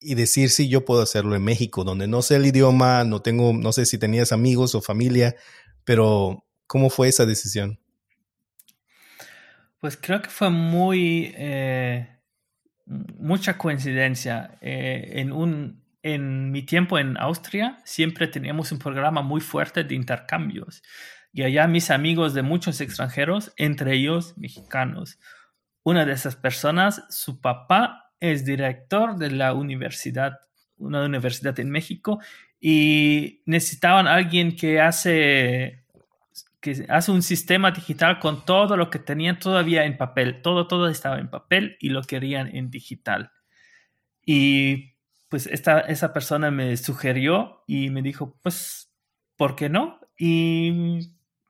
[0.00, 3.52] y decir si yo puedo hacerlo en México, donde no sé el idioma, no tengo,
[3.52, 5.34] no sé si tenías amigos o familia,
[5.84, 7.80] pero ¿cómo fue esa decisión?
[9.80, 12.08] Pues creo que fue muy eh,
[12.86, 14.58] mucha coincidencia.
[14.60, 19.94] Eh, en un en mi tiempo en Austria siempre teníamos un programa muy fuerte de
[19.94, 20.82] intercambios
[21.32, 25.18] y allá mis amigos de muchos extranjeros, entre ellos mexicanos.
[25.84, 30.40] Una de esas personas, su papá es director de la universidad,
[30.76, 32.20] una universidad en México,
[32.60, 35.77] y necesitaban alguien que hace
[36.88, 40.42] hace un sistema digital con todo lo que tenían todavía en papel.
[40.42, 43.32] Todo, todo estaba en papel y lo querían en digital.
[44.24, 44.94] Y
[45.28, 48.92] pues esta, esa persona me sugirió y me dijo, pues,
[49.36, 50.00] ¿por qué no?
[50.18, 51.00] Y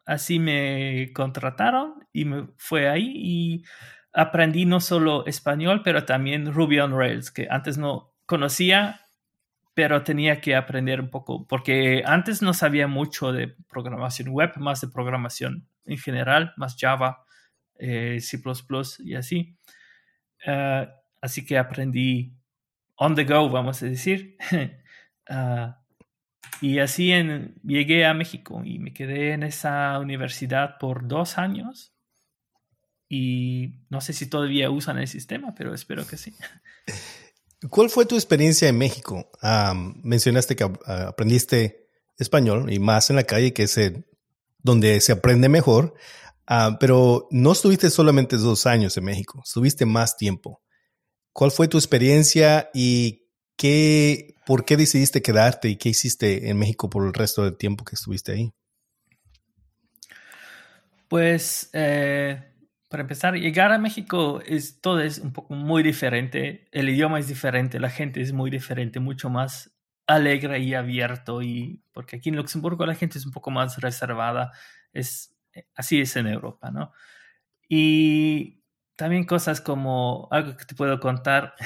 [0.06, 3.64] así me contrataron y me fue ahí y
[4.12, 9.07] aprendí no solo español, pero también Ruby on Rails, que antes no conocía,
[9.78, 14.80] pero tenía que aprender un poco, porque antes no sabía mucho de programación web, más
[14.80, 17.24] de programación en general, más Java,
[17.78, 18.42] eh, C⁇
[19.04, 19.56] y así.
[20.44, 20.88] Eh,
[21.20, 22.34] así que aprendí
[22.96, 24.36] on the go, vamos a decir.
[25.30, 25.82] Ah,
[26.62, 31.94] y así en, llegué a México y me quedé en esa universidad por dos años.
[33.08, 36.34] Y no sé si todavía usan el sistema, pero espero que sí.
[37.70, 39.30] ¿Cuál fue tu experiencia en México?
[40.02, 43.78] mencionaste que aprendiste español y más en la calle, que es
[44.58, 45.94] donde se aprende mejor,
[46.46, 50.62] ah, pero no estuviste solamente dos años en México, estuviste más tiempo.
[51.32, 56.90] ¿Cuál fue tu experiencia y qué, por qué decidiste quedarte y qué hiciste en México
[56.90, 58.52] por el resto del tiempo que estuviste ahí?
[61.08, 62.42] Pues eh,
[62.88, 66.68] para empezar, llegar a México es todo es un poco muy diferente.
[66.72, 71.42] El idioma es diferente, la gente es muy diferente, mucho más alegre y abierto.
[71.42, 74.52] Y porque aquí en Luxemburgo la gente es un poco más reservada.
[74.92, 75.36] Es
[75.74, 76.92] así es en Europa, ¿no?
[77.68, 78.62] Y
[78.96, 81.54] también cosas como algo que te puedo contar.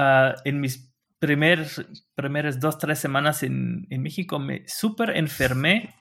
[0.00, 1.66] Ah, en mis primer,
[2.14, 5.96] primeras dos, tres semanas en, en México me súper enfermé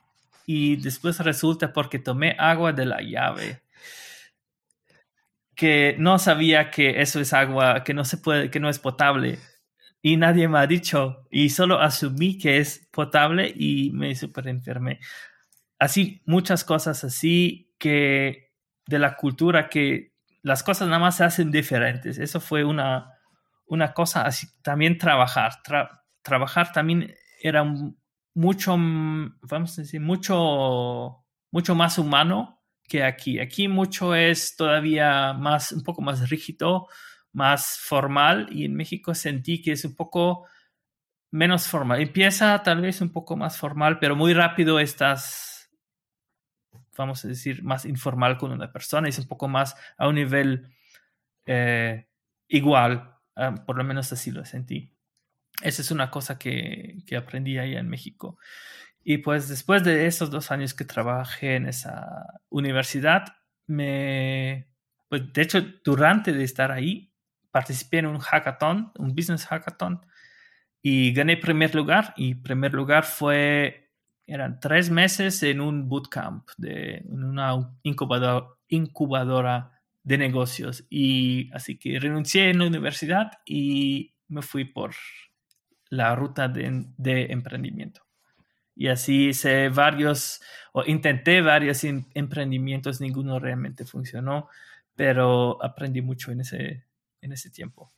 [0.46, 3.64] y después resulta porque tomé agua de la llave
[5.58, 9.40] que no sabía que eso es agua que no se puede, que no es potable.
[10.04, 11.28] Y nadie me ha dicho.
[11.32, 15.00] Y solo asumí que es potable y me super enfermé.
[15.80, 18.54] Así, muchas cosas así que
[18.86, 22.20] de la cultura que las cosas nada más se hacen diferentes.
[22.20, 23.14] Eso fue una,
[23.66, 24.48] una cosa así.
[24.62, 25.54] También trabajar.
[26.22, 27.66] trabajar también era
[28.36, 32.57] mucho, vamos a decir, mucho, mucho más humano
[32.88, 33.40] que aquí.
[33.40, 36.88] Aquí mucho es todavía más, un poco más rígido,
[37.34, 40.48] más formal y en México sentí que es un poco
[41.32, 42.02] menos formal.
[42.02, 45.70] Empieza tal vez un poco más formal, pero muy rápido estás,
[46.98, 49.10] vamos a decir, más informal con una persona.
[49.10, 50.74] Es un poco más a un nivel
[51.46, 52.08] eh,
[52.48, 54.94] igual, ah, por lo menos así lo sentí.
[55.62, 58.38] Esa es una cosa que, que aprendí ahí en México.
[59.10, 64.68] Y pues después de esos dos años que trabajé en esa universidad, me,
[65.08, 67.14] pues de hecho, durante de estar ahí,
[67.50, 70.06] participé en un hackathon, un business hackathon,
[70.82, 72.14] y gané primer lugar.
[72.18, 73.94] Y primer lugar fue,
[74.26, 79.72] eran tres meses en un bootcamp, de, en una incubadora, incubadora
[80.04, 80.86] de negocios.
[80.90, 84.92] Y así que renuncié en la universidad y me fui por
[85.92, 88.07] la ruta de emprendimiento.
[88.78, 90.40] Y así hice varios,
[90.72, 94.50] o intenté varios emprendimientos, ninguno realmente funcionó,
[94.96, 96.86] pero aprendí mucho en ese,
[97.22, 97.92] en ese tiempo.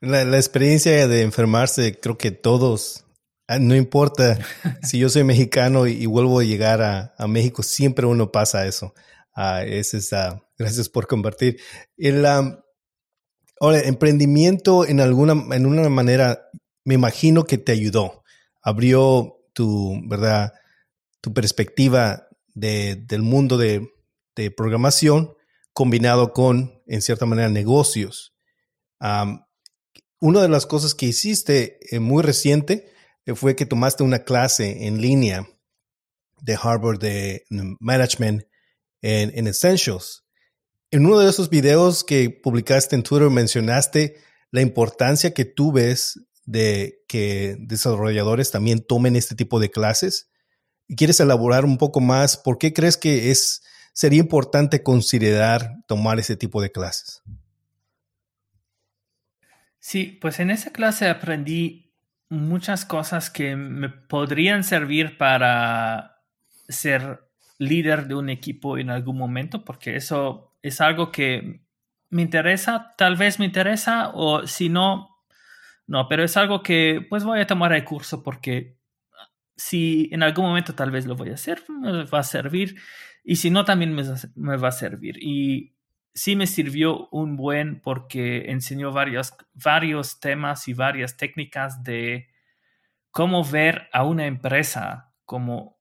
[0.00, 3.04] La, experiencia de enfermarse, creo que todos,
[3.46, 4.38] ah, no importa
[4.82, 8.94] si yo soy mexicano y, vuelvo a llegar a, México, siempre uno pasa eso.
[9.36, 10.10] Uh, es,
[10.58, 11.60] gracias por compartir.
[11.96, 16.50] El ahora, emprendimiento en alguna, en una manera,
[16.84, 18.24] me imagino que te ayudó.
[18.60, 20.52] Abrió tu, ¿verdad?
[21.20, 23.88] tu perspectiva de, del mundo de,
[24.36, 25.34] de, programación
[25.72, 28.34] combinado con, en cierta manera, negocios.
[30.20, 32.92] una de las cosas que hiciste eh, muy reciente
[33.24, 35.48] eh, fue que tomaste una clase en línea
[36.40, 37.44] de Harvard de
[37.80, 38.44] Management
[39.00, 40.24] en, en Essentials.
[40.90, 44.16] En uno de esos videos que publicaste en Twitter mencionaste
[44.50, 50.30] la importancia que tú ves de que desarrolladores también tomen este tipo de clases.
[50.88, 52.36] ¿Y quieres elaborar un poco más?
[52.36, 57.22] ¿Por qué crees que es, sería importante considerar tomar ese tipo de clases?
[59.78, 61.92] Sí, pues en esa clase aprendí
[62.28, 66.22] muchas cosas que me podrían servir para
[66.68, 67.28] ser
[67.58, 71.62] líder de un equipo en algún momento, porque eso es algo que
[72.10, 75.11] me interesa, tal vez me interesa, o si no,
[75.86, 78.76] no, pero es algo que pues voy a tomar el curso porque
[79.56, 82.76] si en algún momento tal vez lo voy a hacer, me va a servir.
[83.24, 85.16] Y si no, también me, va a servir.
[85.22, 85.76] Y
[86.14, 92.28] sí me sirvió un buen porque enseñó varios, varios temas y varias técnicas de
[93.10, 95.78] cómo ver a una empresa como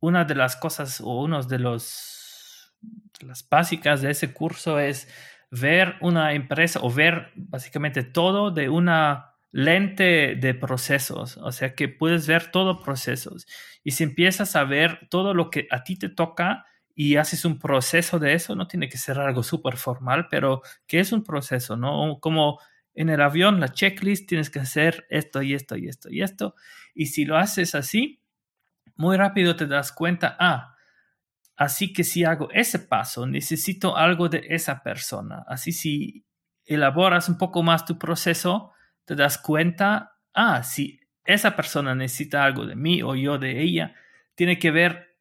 [0.00, 2.74] una de las cosas o uno de los
[3.20, 5.08] de las básicas de ese curso es
[5.50, 11.88] ver una empresa o ver básicamente todo de una lente de procesos, o sea que
[11.88, 13.46] puedes ver todo procesos.
[13.84, 17.58] Y si empiezas a ver todo lo que a ti te toca y haces un
[17.58, 21.76] proceso de eso, no tiene que ser algo súper formal, pero que es un proceso,
[21.76, 22.18] ¿no?
[22.20, 22.58] Como
[22.94, 26.54] en el avión, la checklist, tienes que hacer esto y esto y esto y esto.
[26.94, 28.22] Y si lo haces así,
[28.96, 30.76] muy rápido te das cuenta, ah,
[31.56, 35.44] así que si hago ese paso, necesito algo de esa persona.
[35.46, 36.24] Así si
[36.64, 38.72] elaboras un poco más tu proceso,
[39.04, 43.94] te das cuenta, ah, si esa persona necesita algo de mí o yo de ella,
[44.34, 45.18] tiene que ver,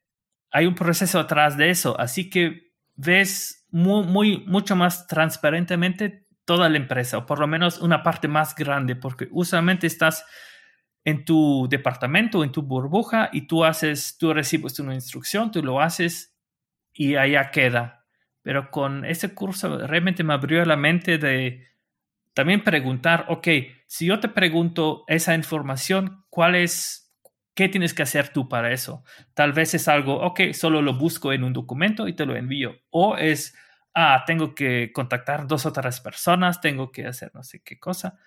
[0.51, 6.77] hay un proceso atrás de eso, así que ves muy, mucho más transparentemente toda la
[6.77, 10.25] empresa, o por lo menos una parte más grande, porque usualmente estás
[11.03, 15.81] en tu departamento, en tu burbuja, y tú haces, tú recibes una instrucción, tú lo
[15.81, 16.35] haces
[16.93, 18.05] y allá queda.
[18.43, 21.67] Pero con ese curso realmente me abrió la mente de
[22.33, 23.47] también preguntar, ok,
[23.87, 27.13] si yo te pregunto esa información, ¿cuál es,
[27.55, 29.03] qué tienes que hacer tú para eso?
[29.33, 32.75] Tal vez es algo, ok, solo lo busco en un documento y te lo envío.
[32.89, 33.55] O es,
[33.93, 38.17] ah, tengo que contactar dos o tres personas, tengo que hacer no sé qué cosa.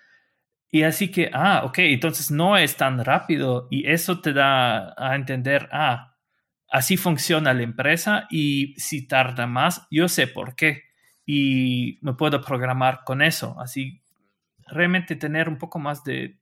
[0.69, 5.15] Y así que, ah, ok, entonces no es tan rápido y eso te da a
[5.15, 6.15] entender, ah,
[6.69, 10.84] así funciona la empresa y si tarda más, yo sé por qué
[11.25, 13.55] y me puedo programar con eso.
[13.59, 14.01] Así,
[14.67, 16.39] realmente tener un poco más de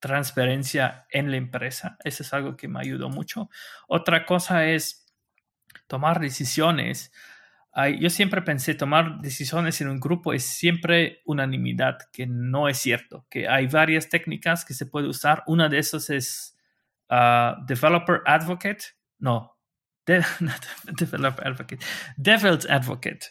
[0.00, 3.50] transparencia en la empresa, eso es algo que me ayudó mucho.
[3.88, 5.06] Otra cosa es
[5.88, 7.12] tomar decisiones
[8.00, 13.26] yo siempre pensé tomar decisiones en un grupo es siempre unanimidad, que no es cierto,
[13.30, 15.44] que hay varias técnicas que se puede usar.
[15.46, 16.58] Una de esas es
[17.08, 18.84] uh, Developer Advocate,
[19.18, 19.56] no,
[20.06, 21.84] Developer Advocate,
[22.16, 23.26] Devil's Advocate,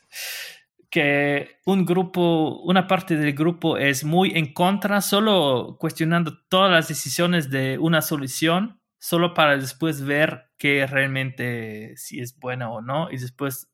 [0.90, 6.88] que un grupo, una parte del grupo es muy en contra, solo cuestionando todas las
[6.88, 13.12] decisiones de una solución, solo para después ver que realmente si es buena o no,
[13.12, 13.70] y después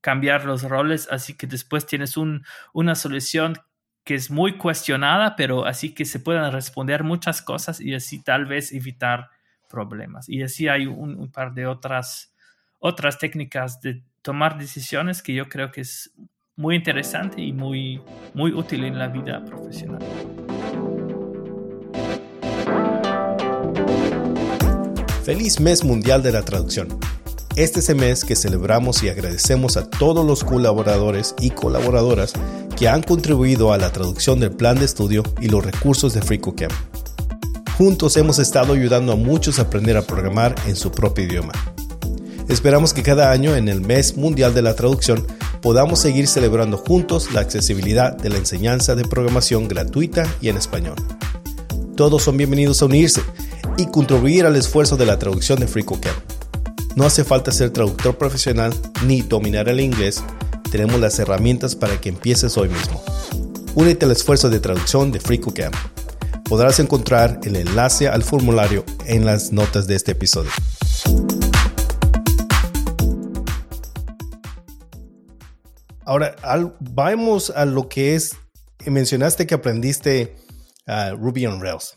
[0.00, 3.56] cambiar los roles, así que después tienes un, una solución
[4.04, 8.46] que es muy cuestionada, pero así que se puedan responder muchas cosas y así tal
[8.46, 9.28] vez evitar
[9.68, 10.28] problemas.
[10.28, 12.34] Y así hay un, par de otras,
[12.78, 16.12] otras técnicas de tomar decisiones que yo creo que es
[16.60, 18.02] muy interesante y muy,
[18.34, 19.98] muy útil en la vida profesional.
[25.24, 26.88] Feliz mes mundial de la traducción.
[27.56, 32.34] Este es el mes que celebramos y agradecemos a todos los colaboradores y colaboradoras
[32.76, 36.74] que han contribuido a la traducción del plan de estudio y los recursos de FreeCodeCamp.
[37.78, 41.52] Juntos hemos estado ayudando a muchos a aprender a programar en su propio idioma.
[42.50, 45.26] Esperamos que cada año en el mes mundial de la traducción
[45.62, 50.96] podamos seguir celebrando juntos la accesibilidad de la enseñanza de programación gratuita y en español.
[51.96, 53.22] Todos son bienvenidos a unirse
[53.76, 56.18] y contribuir al esfuerzo de la traducción de FreeCodeCamp.
[56.96, 58.72] No hace falta ser traductor profesional
[59.06, 60.22] ni dominar el inglés,
[60.70, 63.02] tenemos las herramientas para que empieces hoy mismo.
[63.74, 65.74] Únete al esfuerzo de traducción de FreeCodeCamp.
[66.44, 70.50] Podrás encontrar el enlace al formulario en las notas de este episodio.
[76.04, 76.36] Ahora,
[76.80, 78.36] vamos a lo que es,
[78.86, 80.36] mencionaste que aprendiste
[80.86, 81.96] uh, Ruby on Rails.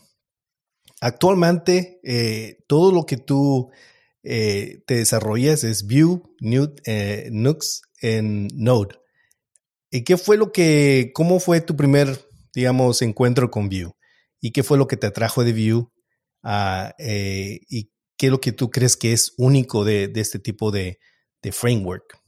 [1.00, 3.70] Actualmente, eh, todo lo que tú
[4.26, 6.22] eh, te desarrollas es Vue,
[6.86, 8.96] eh, Nux en Node.
[9.90, 12.18] ¿Y qué fue lo que, cómo fue tu primer,
[12.54, 13.92] digamos, encuentro con Vue?
[14.40, 15.86] ¿Y qué fue lo que te atrajo de Vue?
[16.42, 20.70] Ah, eh, ¿Y qué es lo que tú crees que es único de, este tipo
[20.70, 20.98] de,
[21.52, 22.18] framework?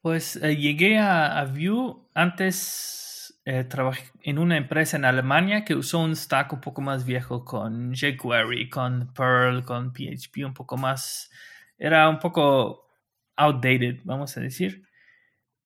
[0.00, 3.00] Pues llegué a, a Vue antes
[3.46, 7.44] eh, trabajé en una empresa en Alemania que usó un stack un poco más viejo
[7.44, 11.30] con jQuery, con Perl, con PHP, un poco más,
[11.78, 12.86] era un poco
[13.36, 14.84] outdated, vamos a decir.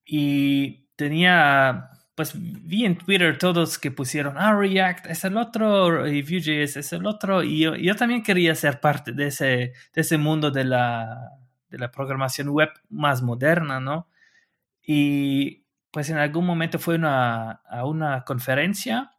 [0.05, 6.21] Y tenía, pues vi en Twitter todos que pusieron, ah, React es el otro, y
[6.21, 9.45] Vue.js es el otro, y yo, yo, también quería ser parte de ese,
[9.93, 11.31] de ese mundo de la,
[11.69, 14.07] de la programación web más moderna, ¿no?
[14.85, 19.11] Y pues en algún momento fue a una conferencia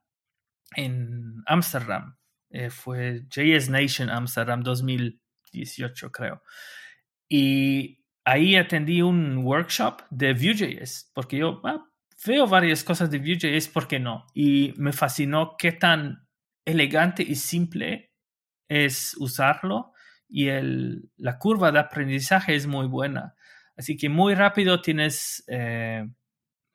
[0.75, 2.17] en Ámsterdam.
[2.51, 6.43] Eh, fue JS Nation Amsterdam 2018, creo.
[7.29, 11.85] Y ahí atendí un workshop de Vue.js, porque yo ah,
[12.27, 14.27] veo varias cosas de Vue.js, ¿por qué no?
[14.35, 16.27] Y me fascinó qué tan
[16.65, 18.13] elegante y simple
[18.69, 19.93] es usarlo
[20.29, 23.36] y el, la curva de aprendizaje es muy buena.
[23.77, 26.07] Así que muy rápido tienes eh,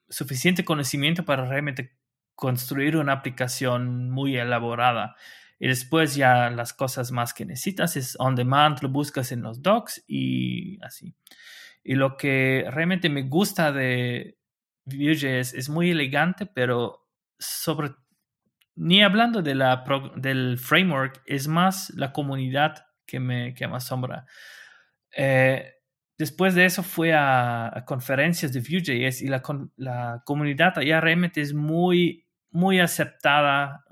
[0.10, 1.98] suficiente conocimiento para realmente
[2.36, 5.16] construir una aplicación muy elaborada.
[5.60, 9.62] Y después ya las cosas más que necesitas es on demand, lo buscas en los
[9.62, 11.16] docs y así.
[11.84, 14.38] Y lo que realmente me gusta de
[14.86, 17.92] Vue.js es muy elegante, pero sobre
[18.76, 19.84] ni hablando de la
[20.16, 24.26] del framework, es más la comunidad que me, que me asombra.
[25.16, 25.74] Eh,
[26.22, 32.28] Después de eso fue a, conferencias de Vue.js y la, comunidad allá realmente es muy,
[32.52, 33.84] muy aceptada,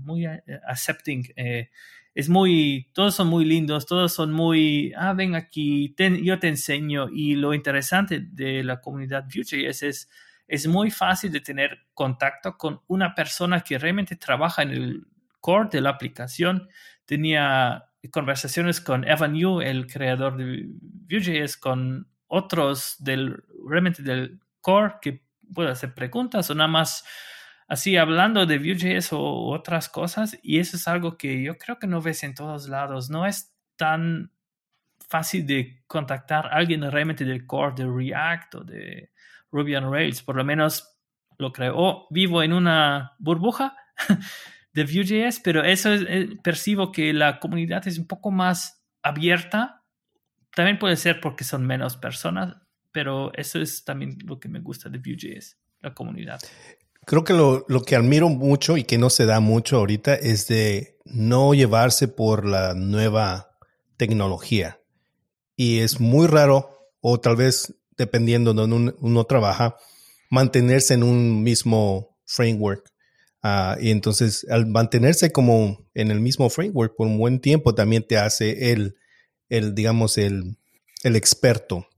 [0.00, 1.22] muy eh, accepting.
[1.36, 1.70] Eh,
[2.16, 5.94] es muy, todos son muy lindos, todos son muy, ah, ven aquí,
[6.24, 7.08] yo te enseño.
[7.08, 10.10] Y lo interesante de la comunidad Vue.js es,
[10.48, 15.06] es muy fácil de tener contacto con una persona que realmente trabaja en el
[15.38, 16.68] core de la aplicación.
[17.04, 24.94] Tenía conversaciones con Evan Yu, el creador de Vue.js, con otros del, realmente del core
[25.00, 25.22] que
[25.52, 27.04] puede hacer preguntas o nada más
[27.68, 30.38] así hablando de Vue.js o otras cosas.
[30.42, 33.10] Y eso es algo que yo creo que no ves en todos lados.
[33.10, 34.32] No es tan
[35.08, 39.12] fácil de contactar a alguien realmente del core de React o de
[39.50, 40.22] Ruby on Rails.
[40.22, 40.98] Por lo menos
[41.38, 42.06] lo creo.
[42.10, 43.76] Vivo en una burbuja
[44.74, 49.84] de Vue.js, pero eso es, eh, percibo que la comunidad es un poco más abierta.
[50.54, 52.56] También puede ser porque son menos personas,
[52.92, 56.40] pero eso es también lo que me gusta de Vue.js, la comunidad.
[57.04, 60.46] Creo que lo, lo, que admiro mucho y que no se da mucho ahorita es
[60.46, 63.58] de no llevarse por la nueva
[63.96, 64.80] tecnología.
[65.56, 66.70] Y es muy raro,
[67.00, 69.76] o tal vez dependiendo de donde uno trabaja,
[70.30, 72.90] mantenerse en un mismo framework.
[73.42, 78.06] Uh, y entonces, al mantenerse como en el mismo framework por un buen tiempo, también
[78.06, 78.96] te hace el,
[79.48, 80.58] el digamos, el,
[81.02, 81.88] el experto,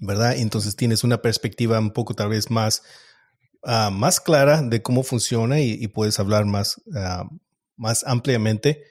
[0.00, 0.36] ¿verdad?
[0.36, 2.82] Entonces tienes una perspectiva un poco tal vez más
[3.64, 7.28] Ah, más clara de cómo funciona y, puedes hablar más, ah,
[7.76, 8.82] más ampliamente,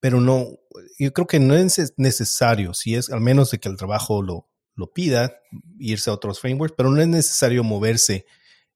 [0.00, 0.58] pero no,
[0.98, 4.48] yo creo que no es necesario, si es al menos de que el trabajo lo,
[4.74, 5.40] lo pida,
[5.78, 8.26] irse a otros frameworks, pero no es necesario moverse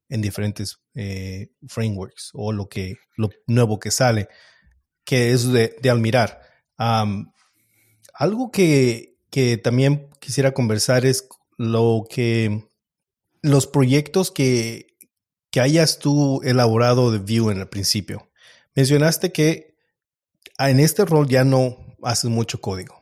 [0.09, 4.28] en diferentes eh, frameworks o lo que lo nuevo que sale,
[5.05, 6.40] que es de, de admirar.
[6.76, 12.68] algo que, que también quisiera conversar es lo que
[13.42, 14.94] los proyectos que
[15.55, 18.28] que hayas tú elaborado de Vue en el principio.
[18.74, 19.76] Mencionaste que
[20.59, 23.00] en este rol ya no haces mucho código.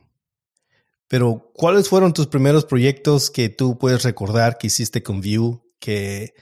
[1.07, 6.35] Pero, ¿cuáles fueron tus primeros proyectos que tú puedes recordar que hiciste con Vue que,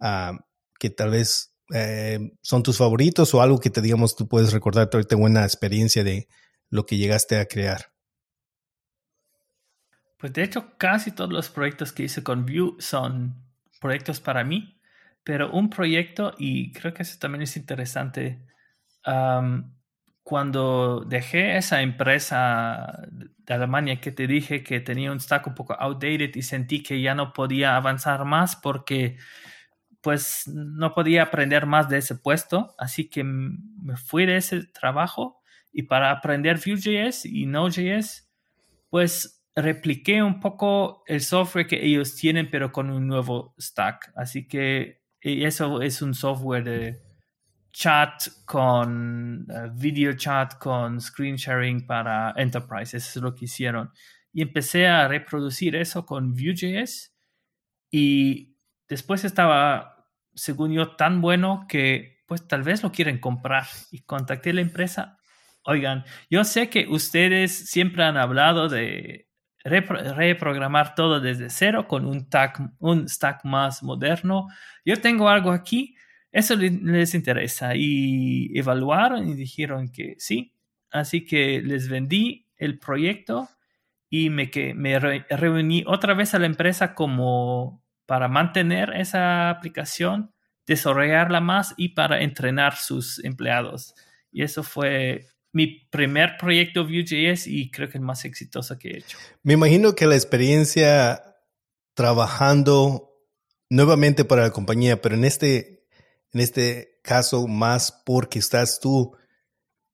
[0.00, 0.38] ah,
[0.78, 4.88] que tal vez eh, son tus favoritos o algo que te digamos tú puedes recordar
[4.92, 6.28] ahorita buena experiencia de
[6.70, 7.92] lo que llegaste a crear?
[10.18, 13.44] Pues de hecho, casi todos los proyectos que hice con Vue son
[13.80, 14.76] proyectos para mí
[15.26, 18.46] pero un proyecto, y creo que eso también es interesante,
[20.22, 25.74] cuando dejé esa empresa de Alemania que te dije que tenía un stack un poco
[25.74, 29.16] outdated y sentí que ya no podía avanzar más porque
[30.06, 35.40] pues no podía aprender más de ese puesto, así que me fui de ese trabajo
[35.72, 38.30] y para aprender Vue.js y Node.js,
[38.88, 44.12] pues repliqué un poco el software que ellos tienen, pero con un nuevo stack.
[44.14, 47.02] Así que eso es un software de
[47.72, 52.96] chat con eh, video chat con screen sharing para enterprise.
[52.96, 53.90] Eso es lo que hicieron.
[54.32, 57.12] Y empecé a reproducir eso con Vue.js
[57.90, 58.52] y
[58.88, 59.95] después estaba,
[60.36, 63.66] según yo, tan bueno que pues tal vez lo quieren comprar.
[63.90, 65.18] Y contacté a la empresa.
[65.64, 69.28] Oigan, yo sé que ustedes siempre han hablado de
[69.64, 72.28] reprogramar todo desde cero con un,
[72.78, 74.46] un stack más moderno.
[74.84, 75.96] Yo tengo algo aquí,
[76.30, 77.74] eso les interesa.
[77.74, 80.52] Y evaluaron y dijeron que sí.
[80.90, 83.48] Así que les vendí el proyecto
[84.08, 90.32] y me, que, me reuní otra vez a la empresa como para mantener esa aplicación,
[90.66, 93.94] desarrollarla más y para entrenar sus empleados.
[94.32, 98.98] Y eso fue mi primer proyecto Vue.js y creo que el más exitoso que he
[98.98, 99.18] hecho.
[99.42, 101.22] Me imagino que la experiencia
[101.94, 103.12] trabajando
[103.70, 105.86] nuevamente para la compañía, pero en este,
[106.32, 109.16] en este caso más porque estás tú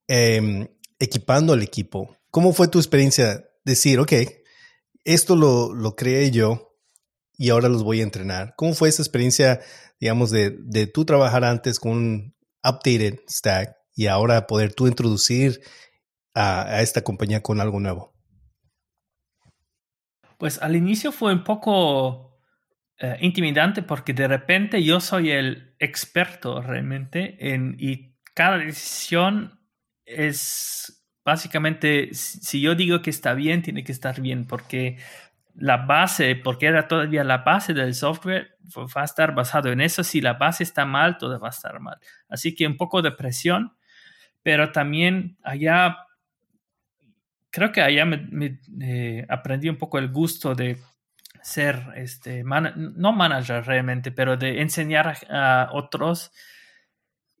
[0.07, 0.67] em,
[0.99, 2.17] equipando al equipo.
[2.29, 3.45] ¿Cómo fue tu experiencia?
[3.63, 4.11] Decir, ok,
[5.05, 6.72] esto lo, lo creé yo
[7.43, 8.53] y ahora los voy a entrenar.
[8.55, 9.59] ¿Cómo fue esa experiencia,
[9.99, 15.59] digamos, de, de tú trabajar antes con un updated stack y ahora poder tú introducir
[16.33, 18.13] a, esta compañía con algo nuevo?
[20.37, 22.39] Pues al inicio fue un poco
[22.97, 29.59] eh, intimidante porque de repente yo soy el experto realmente en, y cada decisión
[30.05, 34.97] es básicamente, si yo digo que está bien, tiene que estar bien porque
[35.55, 40.03] la base, porque era todavía la base del software, va a estar basado en eso.
[40.03, 41.97] Si la base está mal, todo va a estar mal.
[42.29, 43.73] Así que un poco de presión
[44.43, 46.05] pero también allá,
[47.49, 50.77] creo que allá me, eh, aprendí un poco el gusto de
[51.41, 56.31] ser, este, no manager realmente, pero de enseñar a, otros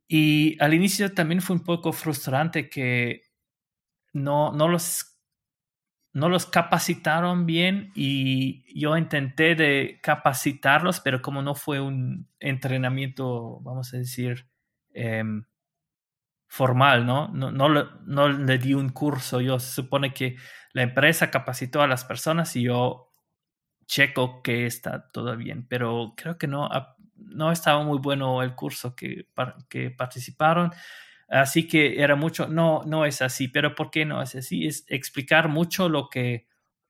[0.07, 3.23] Y al inicio también fue un poco frustrante que
[4.13, 5.12] no, no los
[6.13, 13.59] no los capacitaron bien y yo intenté de capacitarlos, pero como no fue un entrenamiento,
[13.61, 14.47] vamos a decir,
[14.93, 15.45] em,
[16.47, 17.29] formal, ¿no?
[17.29, 17.67] No, no,
[18.05, 20.37] no le di un curso, yo se supone que
[20.73, 23.11] la empresa capacitó a las personas y yo
[23.87, 26.69] checo que está todo bien, pero creo que no,
[27.17, 29.27] no estaba muy bueno el curso que,
[29.69, 30.71] que participaron.
[31.33, 34.67] Así que era mucho, no, no es así, pero ¿por qué no es así?
[34.67, 36.45] Es explicar mucho lo que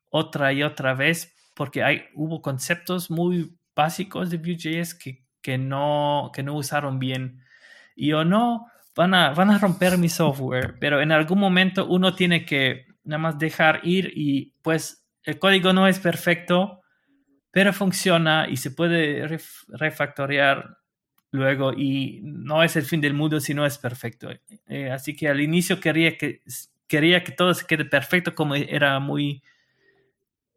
[0.10, 6.30] otra y otra vez, porque hay, hubo conceptos muy básicos de Vue.js que, que, no,
[6.34, 7.42] que no usaron bien.
[7.96, 12.14] Y o no, van a, van a romper mi software, pero en algún momento uno
[12.14, 16.82] tiene que nada más dejar ir y pues el código no es perfecto,
[17.50, 19.26] pero funciona y se puede
[19.70, 20.83] refactorear
[21.34, 24.30] luego y no es el fin del mundo si no es perfecto.
[24.68, 26.42] Eh, así que al inicio quería que,
[26.88, 29.42] quería que todo se quede perfecto como era muy,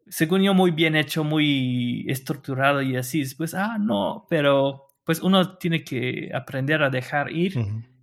[0.07, 3.19] según yo, muy bien hecho, muy estructurado y así.
[3.19, 7.55] Después, ah, no, pero pues uno tiene que aprender a dejar ir.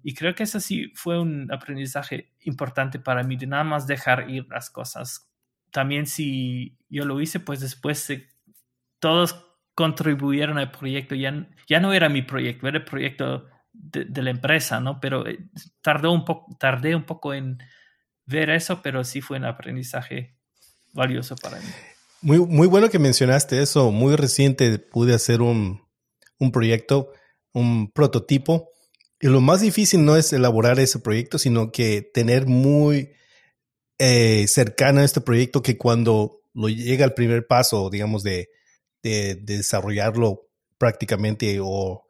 [0.03, 4.29] Y creo que eso sí fue un aprendizaje importante para mí, de nada más dejar
[4.29, 5.31] ir las cosas.
[5.71, 8.13] También si yo lo hice, pues después
[8.99, 11.15] todos contribuyeron al proyecto.
[11.15, 15.01] Ya, ya no era mi proyecto, era el proyecto de, la empresa, ¿no?
[15.01, 15.39] Pero eh,
[15.83, 17.59] tardó un poco, tardé un poco en
[18.27, 20.37] ver eso, pero sí fue un aprendizaje
[20.93, 21.67] valioso para mí.
[22.23, 23.91] Muy, muy bueno que mencionaste eso.
[23.91, 25.83] Muy reciente pude hacer un,
[26.39, 27.13] un proyecto,
[27.53, 28.71] un prototipo.
[29.21, 33.11] Y lo más difícil no es elaborar ese proyecto, sino que tener muy
[33.99, 38.49] eh, cercano a este proyecto que cuando lo llega al primer paso, digamos, de,
[39.05, 40.49] de, desarrollarlo
[40.79, 42.07] prácticamente o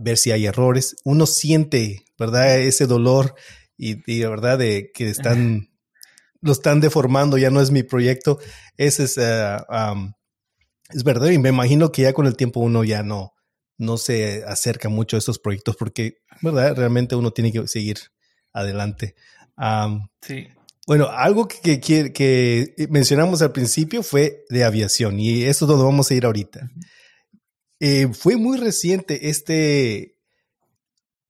[0.00, 0.96] ver si hay errores.
[1.04, 2.58] Uno siente, ¿verdad?
[2.60, 3.34] Ese dolor
[3.76, 5.70] y, de verdad de que están,
[6.40, 8.38] lo están deformando, ya no es mi proyecto.
[8.76, 9.56] Ese es, eh,
[10.90, 13.34] es verdad y me imagino que ya con el tiempo uno ya no,
[13.78, 16.76] no se acerca mucho a estos proyectos porque, ¿verdad?
[16.76, 17.98] Realmente uno tiene que seguir
[18.52, 19.16] adelante.
[20.20, 20.48] sí.
[20.86, 26.10] Bueno, algo que, que, mencionamos al principio fue de aviación y eso es donde vamos
[26.10, 26.70] a ir ahorita.
[27.80, 30.18] Eh, fue muy reciente este,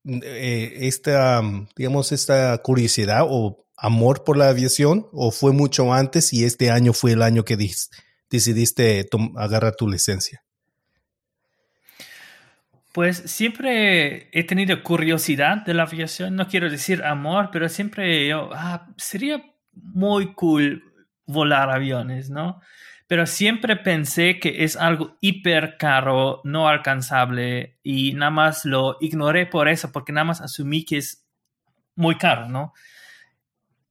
[0.04, 1.42] eh, esta,
[1.76, 6.92] digamos, esta curiosidad o amor por la aviación o fue mucho antes y este año
[6.92, 7.56] fue el año que
[8.30, 10.43] decidiste agarrar tu licencia?
[12.94, 18.50] Pues siempre he tenido curiosidad de la aviación, no quiero decir amor, pero siempre yo,
[18.52, 20.94] ah, sería muy cool
[21.26, 22.60] volar aviones, ¿no?
[23.08, 29.46] Pero siempre pensé que es algo hiper caro, no alcanzable y nada más lo ignoré
[29.46, 31.26] por eso, porque nada más asumí que es
[31.96, 32.74] muy caro, ¿no?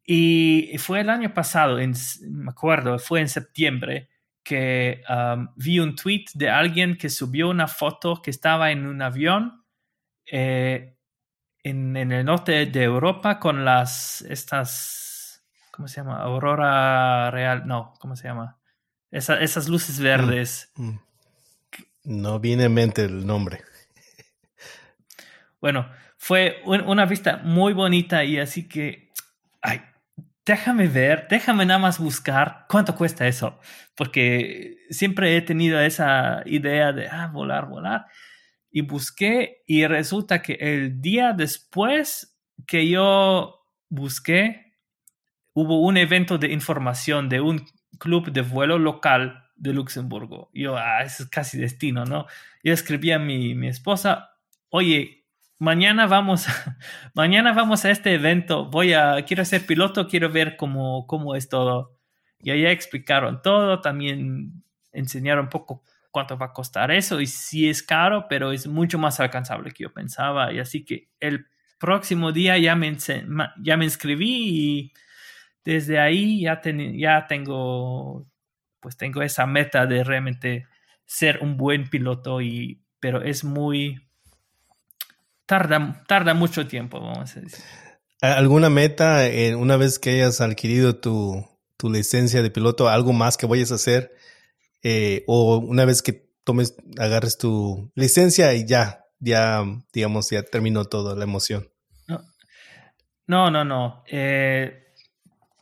[0.06, 4.08] Y fue el año pasado, me acuerdo, fue en septiembre,
[4.44, 9.02] que um, vi un tweet de alguien que subió una foto que estaba en un
[9.02, 9.64] avión
[10.26, 10.98] eh,
[11.64, 16.22] en, el norte de Europa con las, estas, ¿cómo se llama?
[16.22, 18.60] Aurora real, no, ¿cómo se llama?
[19.12, 20.72] esas luces mm, verdes.
[20.76, 20.96] Mm.
[22.06, 23.62] No viene en mente el nombre.
[25.62, 29.14] Bueno, fue una vista muy bonita y así que,
[29.62, 29.82] ay,
[30.46, 33.60] déjame ver, déjame nada más buscar cuánto cuesta eso,
[33.96, 38.06] porque siempre he tenido esa idea de, ah, volar, volar.
[38.72, 44.74] Y busqué y resulta que el día después que yo busqué,
[45.54, 47.66] hubo un evento de información de un
[48.00, 50.50] club de vuelo local de Luxemburgo.
[50.54, 52.26] Yo, ah, es casi destino, ¿no?
[52.64, 54.32] Yo escribí a mi, mi esposa,
[54.70, 55.23] oye,
[55.60, 56.46] mañana vamos,
[57.14, 61.50] mañana vamos a este evento, voy a, quiero ser piloto, quiero ver cómo, cómo es
[61.50, 61.98] todo.
[62.40, 67.68] Y allá explicaron todo, también enseñaron un poco cuánto va a costar eso y si
[67.68, 70.54] es caro, pero es mucho más alcanzable que yo pensaba.
[70.54, 71.48] Y así que el
[71.80, 72.96] próximo día ya me,
[73.62, 74.94] ya me inscribí y
[75.66, 76.62] desde ahí ya,
[76.94, 78.28] ya tengo,
[78.80, 80.68] pues tengo esa meta de realmente
[81.06, 84.08] ser un buen piloto y, pero es muy,
[85.46, 87.64] tarda, tarda mucho tiempo, vamos a decir.
[88.22, 91.46] ¿Alguna meta eh, una vez que hayas adquirido tu,
[91.78, 94.16] tu, licencia de piloto, algo más que vayas a hacer?
[94.82, 100.86] Eh, o una vez que tomes, agarres tu licencia y ya, ya, digamos, ya terminó
[100.86, 101.70] todo la emoción.
[103.26, 104.04] No, no, no.
[104.08, 104.94] Eh,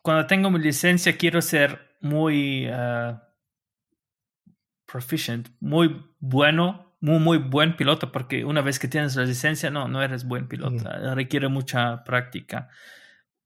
[0.01, 3.19] cuando tengo mi licencia quiero ser muy uh,
[4.85, 9.87] proficient, muy bueno muy, muy buen piloto, porque una vez que tienes la licencia, no,
[9.87, 12.69] no eres buen piloto, requiere mucha práctica.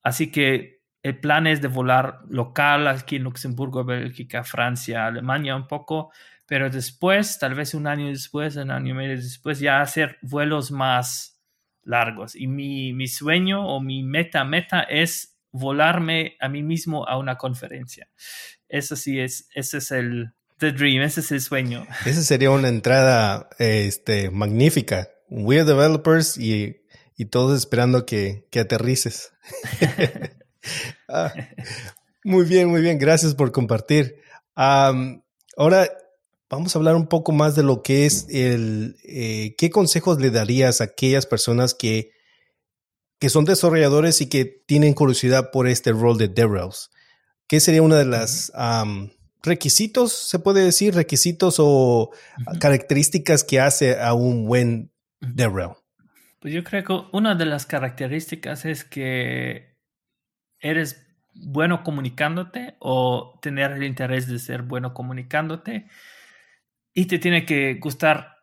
[0.03, 5.67] Así que el plan es de volar local aquí en Luxemburgo, Bélgica, Francia, Alemania un
[5.67, 6.11] poco,
[6.45, 10.71] pero después, tal vez un año después, un año y medio después, ya hacer vuelos
[10.71, 11.41] más
[11.81, 12.35] largos.
[12.35, 17.37] Y mi, mi sueño o mi meta, meta es volarme a mí mismo a una
[17.37, 18.09] conferencia.
[18.67, 21.85] Eso sí es, ese es el the dream, ese es el sueño.
[22.05, 25.09] Esa sería una entrada este, magnífica.
[25.29, 26.81] We're developers y,
[27.17, 29.31] y todos esperando que, que aterrices.
[31.07, 31.31] Ah,
[32.23, 32.97] muy bien, muy bien.
[32.97, 34.15] Gracias por compartir.
[34.55, 35.87] ahora
[36.49, 40.31] vamos a hablar un poco más de lo que es el, eh, ¿qué consejos le
[40.31, 42.15] darías a aquellas personas que
[43.19, 46.91] que son desarrolladores y que tienen curiosidad por este rol de DevRels.
[47.47, 48.51] ¿Qué sería una de las
[49.45, 52.11] requisitos, se puede decir, requisitos o
[52.59, 55.71] características que hace a un buen DevRel?
[56.39, 59.77] Pues yo creo que una de las características es que
[60.59, 65.87] eres bueno comunicándote o tener el interés de ser bueno comunicándote
[66.93, 68.37] y te tiene que gustar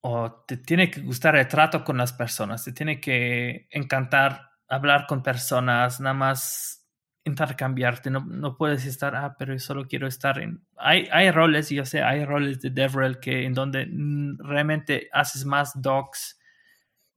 [0.00, 5.06] o te tiene que gustar el trato con las personas, te tiene que encantar hablar
[5.06, 6.83] con personas, nada más
[7.24, 10.64] intercambiarte, no, no puedes estar, ah, pero yo solo quiero estar en...
[10.76, 13.88] Hay, hay roles, yo sé, hay roles de DevRel que en donde
[14.38, 16.38] realmente haces más docs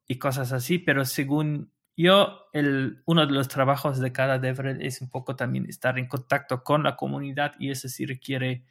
[0.08, 5.01] y cosas así, pero según yo, el, uno de los trabajos de cada DevRel es
[5.01, 8.66] un poco también estar en contacto con la comunidad y eso sí requiere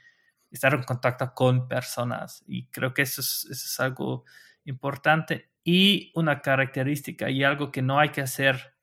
[0.53, 2.45] estar en contacto con personas.
[2.47, 4.24] Y creo que eso es, eso es algo
[4.64, 5.51] importante.
[5.64, 8.76] Y una característica y algo que no hay que hacer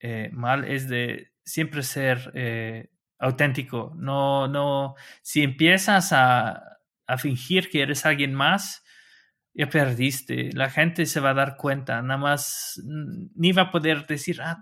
[0.00, 3.94] eh, mal es de siempre ser eh, auténtico.
[3.96, 8.84] No, no, si empiezas a, a, fingir que eres alguien más,
[9.54, 10.52] ya perdiste.
[10.52, 12.02] La gente se va a dar cuenta.
[12.02, 12.80] Nada más
[13.34, 14.60] ni va a poder decir, ah,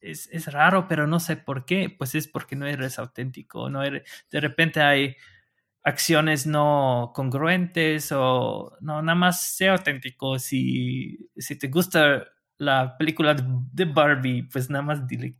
[0.00, 1.94] es, es, raro, pero no sé por qué.
[1.96, 3.70] Pues es porque no eres auténtico.
[3.70, 5.16] No eres, de repente hay
[5.84, 10.38] acciones no congruentes o no, nada más sea auténtico.
[10.38, 12.26] Si, si te gusta
[12.58, 15.36] la película de Barbie, pues nada más dile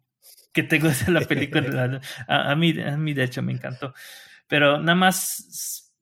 [0.53, 2.01] que te gusta la película.
[2.29, 3.95] a, mí, a mí, de hecho, me encantó.
[4.47, 5.93] Pero nada más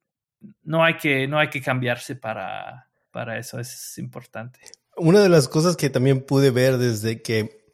[0.62, 4.61] no hay que, no hay que cambiarse para, para eso, es importante.
[4.97, 7.64] Una de las cosas que también pude ver desde que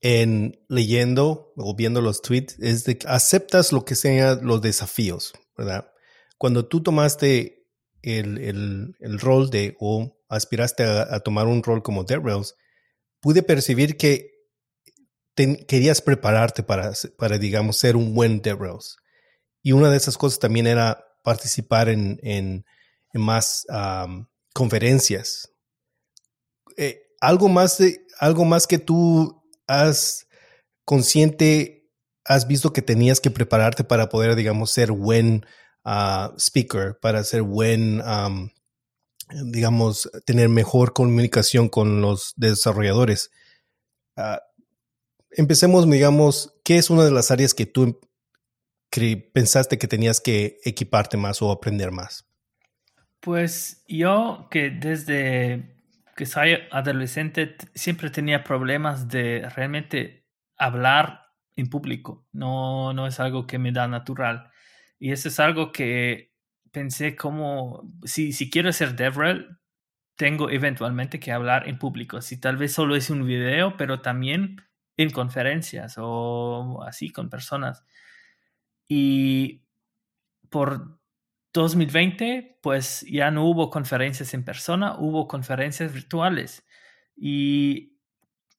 [0.00, 5.34] en leyendo o viendo los tweets es de que aceptas lo que sean los desafíos,
[5.58, 5.90] ¿verdad?
[6.40, 7.66] cuando tú tomaste
[8.00, 12.56] el, rol de o aspiraste a, tomar un rol como DevRels,
[13.20, 14.29] pude percibir que
[15.34, 18.96] querías prepararte para, para, digamos, ser un buen DevRels.
[19.62, 22.64] Y una de esas cosas también era participar en,
[23.14, 23.66] más
[24.54, 25.52] conferencias.
[26.76, 30.26] Eh, algo, más de, algo más que tú has
[30.84, 31.90] consciente,
[32.24, 35.44] has visto que tenías que prepararte para poder, digamos, ser buen
[36.36, 38.02] speaker, para ser buen,
[39.30, 43.30] digamos, tener mejor comunicación con los desarrolladores.
[44.16, 44.40] Ah,
[45.32, 48.00] empecemos, digamos, ¿qué es una de las áreas que tú
[49.32, 52.26] pensaste que tenías que equiparte más o aprender más?
[53.20, 55.76] Pues yo que desde
[56.16, 60.26] que soy adolescente siempre tenía problemas de realmente
[60.56, 62.26] hablar en público.
[62.32, 64.50] No, no es algo que me da natural.
[64.98, 66.32] Y eso es algo que
[66.72, 69.58] pensé como, si, si quiero ser DevRel,
[70.16, 72.20] tengo eventualmente que hablar en público.
[72.20, 74.60] Si tal vez solo es un video, pero también
[75.02, 77.84] en conferencias o así con personas.
[78.88, 79.62] Y
[80.50, 80.98] por
[81.52, 86.66] 2020, pues ya no hubo conferencias en persona, hubo conferencias virtuales.
[87.16, 87.98] Y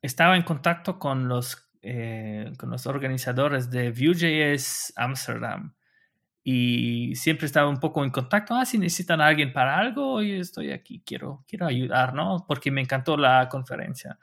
[0.02, 5.76] estaba en contacto con los, eh, con los organizadores de Vue.js Amsterdam
[6.44, 8.56] y siempre estaba un poco en contacto.
[8.56, 12.46] Ah, si necesitan a alguien para algo, yo estoy aquí, quiero, quiero ayudar, ¿no?
[12.48, 14.18] Porque me encantó la conferencia.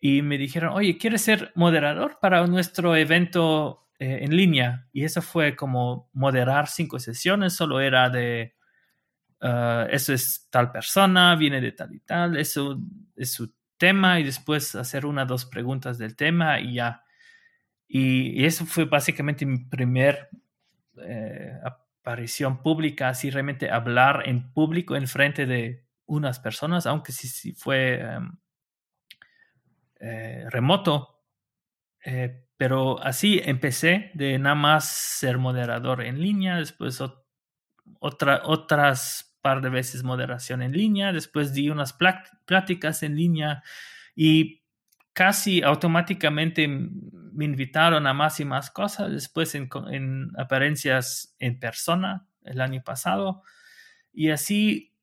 [0.00, 4.88] Y me dijeron, oye, ¿quieres ser moderador para nuestro evento eh, en línea?
[4.92, 8.54] Y eso fue como moderar cinco sesiones, solo era de,
[9.40, 12.80] ah, eso es tal persona, viene de tal y tal, eso
[13.16, 17.04] es su tema y después hacer una o dos preguntas del tema y ya.
[17.88, 20.28] y eso fue básicamente mi primer
[21.04, 27.52] eh, aparición pública, así realmente hablar en público en frente de unas personas, aunque si
[27.52, 28.38] fue em,
[30.00, 31.22] eh, remoto.
[32.04, 37.00] Eh, pero así empecé de nada más ser moderador en línea, después
[38.00, 41.96] otra, otras par de veces moderación en línea, después di unas
[42.46, 43.62] pláticas en línea
[44.16, 44.64] y
[45.12, 52.26] casi automáticamente me invitaron a más y más cosas, después en, en apariencias en persona
[52.42, 53.42] el año pasado
[54.12, 54.96] y así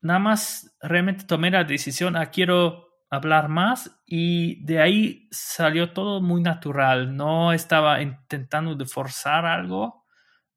[0.00, 2.83] nada más realmente tomé la decisión, ah, quiero
[3.14, 10.04] hablar más y de ahí salió todo muy natural, no estaba intentando forzar algo,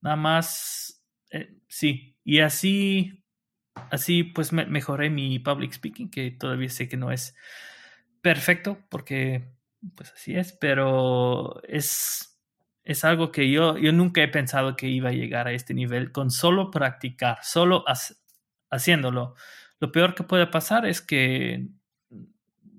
[0.01, 3.23] nada más, eh, sí, y así,
[3.91, 7.35] así pues mejoré mi public speaking, que todavía sé que no es
[8.21, 9.53] perfecto, porque
[9.95, 12.39] pues así es, pero es,
[12.83, 16.11] es algo que yo, yo nunca he pensado que iba a llegar a este nivel
[16.11, 17.85] con solo practicar, solo
[18.69, 19.35] haciéndolo.
[19.79, 21.67] Lo peor que puede pasar es que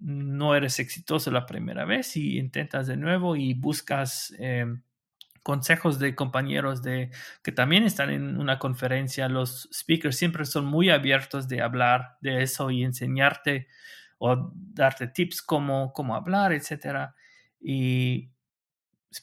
[0.00, 4.82] no eres exitoso la primera vez y intentas de nuevo y buscas em,
[5.42, 7.10] consejos de compañeros de
[7.42, 9.28] que también están en una conferencia.
[9.28, 13.68] Los speakers siempre son muy abiertos de hablar de eso y enseñarte
[14.18, 17.14] o darte tips cómo, cómo hablar, etcétera.
[17.60, 18.30] Y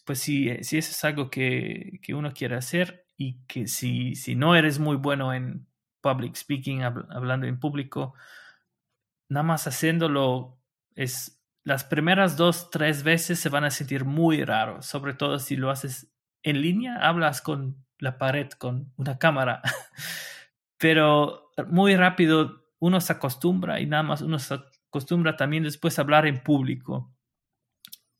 [0.05, 4.35] pues si, si eso es algo que, que, uno quiere hacer y que si, si
[4.35, 5.67] no eres muy bueno en
[6.01, 8.13] public speaking, hablando en público,
[9.29, 10.57] nada más haciéndolo
[10.95, 15.55] es las primeras dos, tres veces se van a sentir muy raros, sobre todo si
[15.55, 16.11] lo haces
[16.43, 19.61] en línea, hablas con la pared, con una cámara,
[20.77, 26.03] pero muy rápido uno se acostumbra y nada más uno se acostumbra también después a
[26.03, 27.11] hablar en público.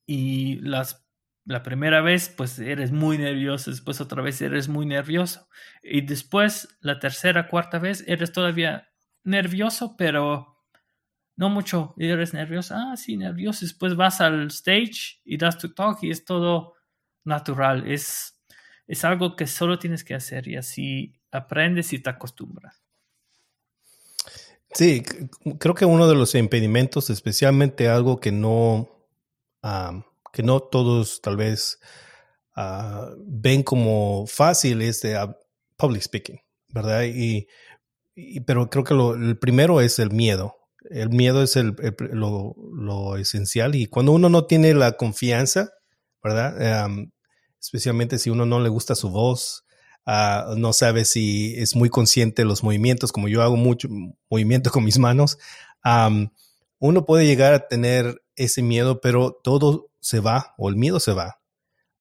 [0.08, 1.08] Y las,
[1.46, 5.48] la primera vez, pues eres muy nervioso, después otra vez eres muy nervioso.
[5.84, 8.90] Y después, la tercera, cuarta vez, eres todavía
[9.24, 10.55] nervioso, pero
[11.38, 15.74] no mucho, y eres nervioso, ah, sí, nervioso, después vas al stage y das tu
[15.74, 16.74] talk y es todo
[17.24, 18.40] natural, es,
[18.88, 22.82] es algo que solo tienes que hacer y así aprendes y te acostumbras.
[24.74, 25.04] Sí,
[25.58, 28.90] creo que uno de los impedimentos, especialmente algo que no,
[30.34, 31.80] que no todos tal vez
[32.56, 35.38] ah, ven como fácil, es de ah,
[35.78, 37.04] public speaking, ¿verdad?
[37.06, 37.48] Y,
[38.42, 41.76] pero creo que lo, el primero es el miedo el miedo es el,
[42.12, 45.72] lo, esencial y cuando uno no tiene la confianza,
[46.24, 46.88] ¿verdad?
[47.60, 49.66] especialmente si uno no le gusta su voz,
[50.06, 53.88] ah, no sabe si es muy consciente de los movimientos, como yo hago mucho
[54.30, 55.38] movimiento con mis manos,
[56.80, 61.14] uno puede llegar a tener ese miedo, pero todo se va o el miedo se
[61.14, 61.40] va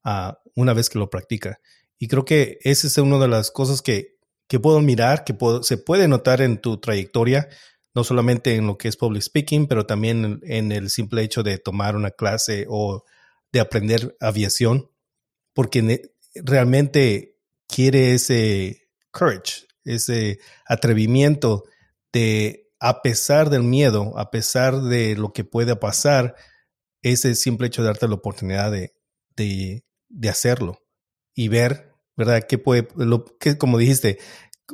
[0.05, 1.61] uh, una vez que lo practica.
[1.99, 4.17] Y creo que esa es una de las cosas que,
[4.49, 7.49] que puedo mirar, que se puede notar en tu trayectoria
[7.95, 11.59] no solamente en lo que es public speaking, pero también en, el simple hecho de
[11.59, 13.05] tomar una clase o
[13.53, 14.91] de aprender aviación,
[15.53, 17.37] porque realmente
[17.69, 21.65] quiere ese courage, ese atrevimiento
[22.13, 26.35] de, a pesar del miedo, a pesar de lo que pueda pasar,
[27.03, 28.95] ese simple hecho de darte la oportunidad de,
[29.37, 30.79] de, hacerlo
[31.35, 32.45] y ver, ¿verdad?
[32.49, 34.19] ¿Qué puede, lo, que, como dijiste,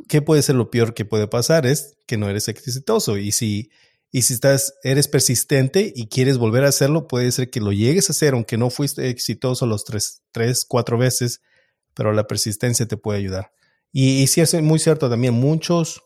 [0.08, 1.66] ¿qué puede ser lo peor que puede pasar?
[1.66, 3.18] Es que no eres exitoso.
[3.18, 3.70] Y si,
[4.10, 8.08] y si estás, eres persistente y quieres volver a hacerlo, puede ser que lo llegues
[8.08, 11.40] a hacer, aunque no fuiste exitoso los tres, tres cuatro veces,
[11.94, 13.52] pero la persistencia te puede ayudar.
[13.92, 16.02] Y, y sí es muy cierto también, muchos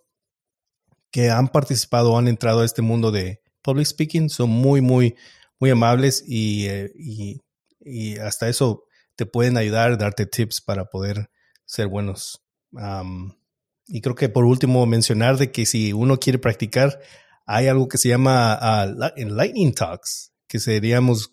[1.11, 5.17] que han participado o han entrado a este mundo de public speaking son muy, muy,
[5.61, 7.41] muy amables y, eh, y,
[7.81, 8.85] y hasta eso
[9.17, 11.31] te pueden ayudar, darte tips para poder
[11.67, 12.43] ser buenos
[13.87, 17.01] y creo que por último mencionar de que si uno quiere practicar,
[17.47, 21.31] hay algo que se llama uh, Lightning Talks, que seríamos,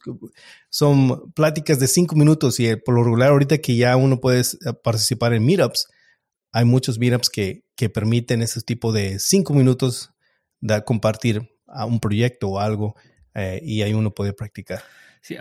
[0.70, 4.42] son pláticas de cinco minutos y eh, por lo regular ahorita que ya uno puede
[4.42, 5.88] eh, participar en meetups,
[6.52, 10.12] hay muchos meetups que, que permiten ese tipo de cinco minutos
[10.60, 12.96] de compartir a un proyecto o algo
[13.34, 14.82] eh, y ahí uno puede practicar.
[15.22, 15.38] Sí,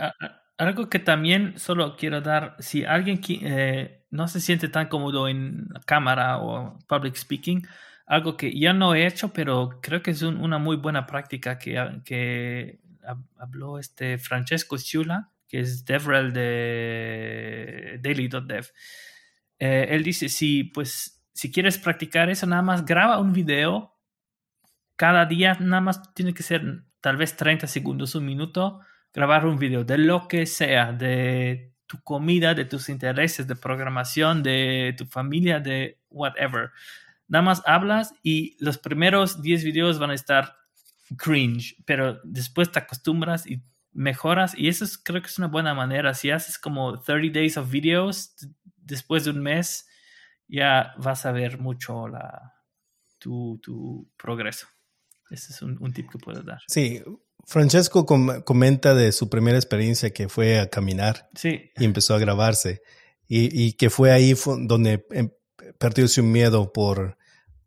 [0.61, 5.69] algo que también solo quiero dar, si alguien eh, no se siente tan cómodo en
[5.87, 7.67] cámara o public speaking,
[8.05, 12.01] algo que ya no he hecho, pero creo que es una muy buena práctica que,
[12.05, 12.79] que
[13.39, 18.67] habló este Francesco Ciula, que es DevRel de Daily.dev.
[19.57, 23.97] Eh, él dice, si, pues, si quieres practicar eso, nada más graba un video
[24.95, 28.81] cada día, nada más tiene que ser tal vez 30 segundos, un minuto,
[29.13, 34.43] grabar un video de lo que sea, de tu comida, de tus intereses, de programación,
[34.43, 36.71] de tu familia, de whatever.
[37.27, 40.55] Nada más hablas y los primeros 10 videos van a estar
[41.17, 43.61] cringe, pero después te acostumbras y
[43.93, 46.13] mejoras y eso creo que es una buena manera.
[46.13, 48.35] Si haces como 30 days of videos,
[48.77, 49.87] después de un mes
[50.47, 52.53] ya vas a ver mucho la,
[53.17, 54.67] tu, tu progreso.
[55.29, 56.59] Ese es un, un, tip que puedo dar.
[56.67, 57.01] Sí,
[57.45, 61.71] Francesco com comenta de su primera experiencia que fue a caminar sí.
[61.77, 62.81] y empezó a grabarse
[63.27, 65.31] y, y que fue ahí donde em,
[65.77, 67.17] perdió su miedo por,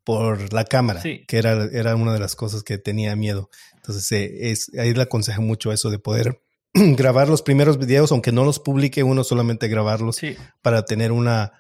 [0.05, 1.25] por la cámara, sí.
[1.27, 3.51] que era, era una de las cosas que tenía miedo.
[3.77, 6.41] Entonces, eh, es, ahí le aconsejo mucho eso de poder
[6.75, 10.37] grabar los primeros videos, aunque no los publique uno, solamente grabarlos sí.
[10.63, 11.53] para tener una,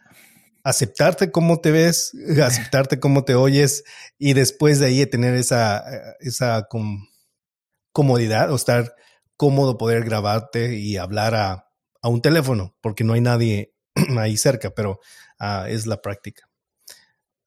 [0.62, 2.12] aceptarte cómo te ves,
[2.43, 3.85] aceptarte cómo te oyes
[4.19, 5.85] y después de ahí tener esa,
[6.21, 7.07] esa com
[7.95, 8.93] comodidad o estar
[9.37, 11.69] cómodo poder grabarte y hablar a,
[12.03, 13.73] a, un teléfono, porque no hay nadie
[14.19, 15.01] ahí cerca, pero
[15.41, 16.49] uh, es la práctica.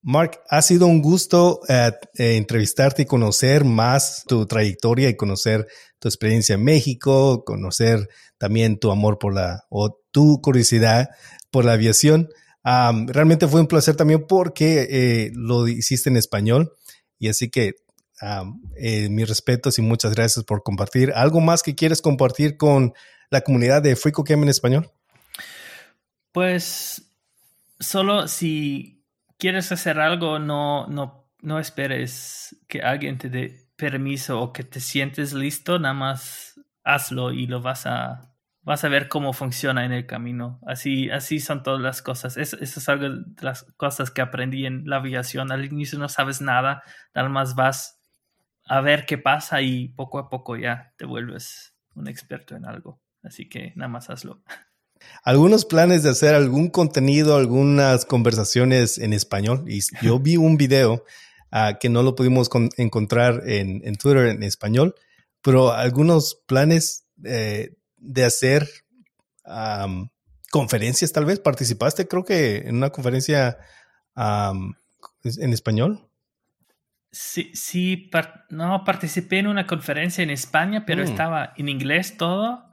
[0.02, 5.68] Mark, ha sido un gusto uh, eh, entrevistarte y conocer más tu trayectoria y conocer
[6.00, 11.10] tu experiencia en México, conocer también tu amor por la o tu curiosidad
[11.52, 12.30] por la aviación.
[12.64, 16.74] Realmente fue un placer también porque eh, lo hiciste en español
[17.18, 17.76] y así que
[18.22, 21.12] eh, mis respetos y muchas gracias por compartir.
[21.16, 22.94] ¿Algo más que quieres compartir con
[23.30, 24.92] la comunidad de FreeCodeCamp en español?
[26.32, 27.12] Pues
[27.80, 29.04] solo si
[29.38, 34.80] quieres hacer algo, no, no, no esperes que alguien te dé permiso o que te
[34.80, 39.92] sientes listo, nada más hazlo y lo vas a, vas a ver cómo funciona en
[39.92, 40.60] el camino.
[40.66, 42.38] Así, así son todas las cosas.
[42.38, 45.52] Eso es algo de las cosas que aprendí en la aviación.
[45.52, 47.97] Al inicio no sabes nada, nada más vas
[48.68, 53.02] a ver qué pasa y poco a poco ya te vuelves un experto en algo.
[53.24, 54.42] Así que nada más hazlo.
[55.24, 59.64] Algunos planes de hacer algún contenido, algunas conversaciones en español.
[59.68, 61.06] Y yo vi un video
[61.52, 64.96] uh, que no lo pudimos encontrar en, en, Twitter en español,
[65.44, 68.68] pero algunos planes eh, de hacer
[70.52, 71.40] conferencias, tal vez.
[71.40, 72.08] ¿Participaste?
[72.08, 73.60] Creo que en una conferencia
[74.16, 76.07] en español.
[77.20, 81.06] Sí, sí, par no, participé en una conferencia en España, pero mm.
[81.06, 82.64] estaba en inglés todo.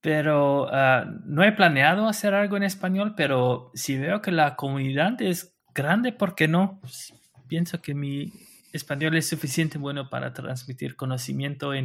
[0.00, 5.20] Pero uh, no he planeado hacer algo en español, pero si veo que la comunidad
[5.20, 6.78] es grande, ¿por qué no?
[6.80, 7.12] Pues,
[7.48, 8.32] pienso que mi
[8.72, 11.84] español es suficiente bueno para transmitir conocimiento e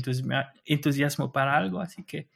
[0.66, 2.30] entusiasmo para algo, así que,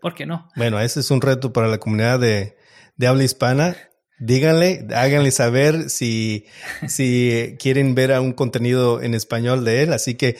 [0.00, 0.48] ¿por qué no?
[0.56, 2.56] Bueno, ese es un reto para la comunidad de,
[2.96, 3.76] de habla hispana.
[4.18, 6.46] Díganle, háganle saber si,
[6.88, 9.92] si quieren ver un contenido en español de él.
[9.92, 10.36] Así que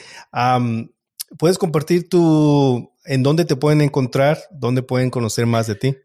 [1.37, 5.97] puedes compartir tu, en dónde te pueden encontrar, dónde pueden conocer más de ti.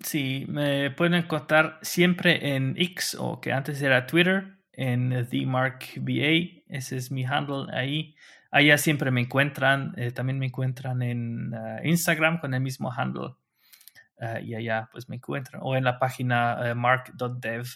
[0.00, 6.62] Sí, me pueden encontrar siempre en X o que antes era Twitter, en TheMarkBA.
[6.68, 8.14] Ese es mi handle ahí.
[8.50, 9.94] Allá siempre me encuentran.
[9.96, 13.34] Eh, también me encuentran en uh, Instagram con el mismo handle.
[14.18, 15.60] Uh, y allá pues me encuentran.
[15.64, 17.66] O en la página uh, mark.dev.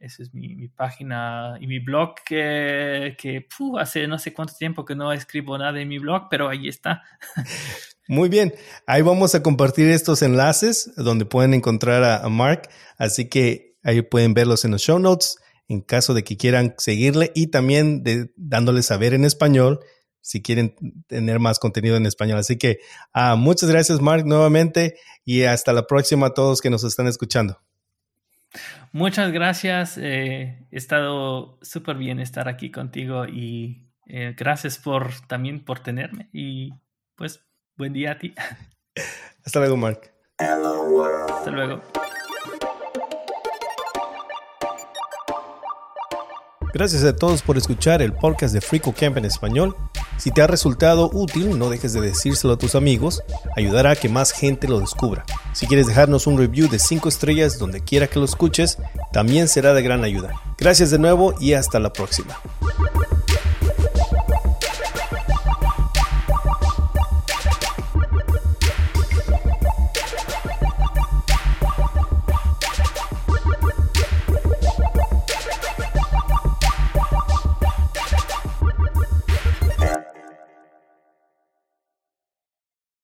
[0.00, 4.54] Esa es mi, mi, página y mi blog que, que puh, hace no sé cuánto
[4.54, 7.02] tiempo que no escribo nada en mi blog, pero ahí está.
[8.08, 8.54] Muy bien,
[8.86, 14.00] ahí vamos a compartir estos enlaces donde pueden encontrar a, a Mark, así que ahí
[14.02, 18.32] pueden verlos en los show notes en caso de que quieran seguirle y también de,
[18.36, 19.80] dándole saber en español
[20.20, 20.74] si quieren
[21.06, 22.38] tener más contenido en español.
[22.38, 22.80] Así que
[23.14, 27.60] uh, muchas gracias Mark nuevamente y hasta la próxima a todos que nos están escuchando.
[28.92, 29.98] Muchas gracias.
[29.98, 36.30] Eh, he estado súper bien estar aquí contigo y eh, gracias por también por tenerme
[36.32, 36.72] y
[37.14, 37.44] pues
[37.76, 38.34] buen día a ti.
[39.44, 40.12] Hasta luego, Mark.
[40.38, 41.82] Hasta luego.
[46.72, 49.74] Gracias a todos por escuchar el podcast de Frico Camp en español.
[50.18, 53.22] Si te ha resultado útil, no dejes de decírselo a tus amigos,
[53.56, 55.24] ayudará a que más gente lo descubra.
[55.52, 58.78] Si quieres dejarnos un review de 5 estrellas donde quiera que lo escuches,
[59.12, 60.32] también será de gran ayuda.
[60.58, 62.36] Gracias de nuevo y hasta la próxima.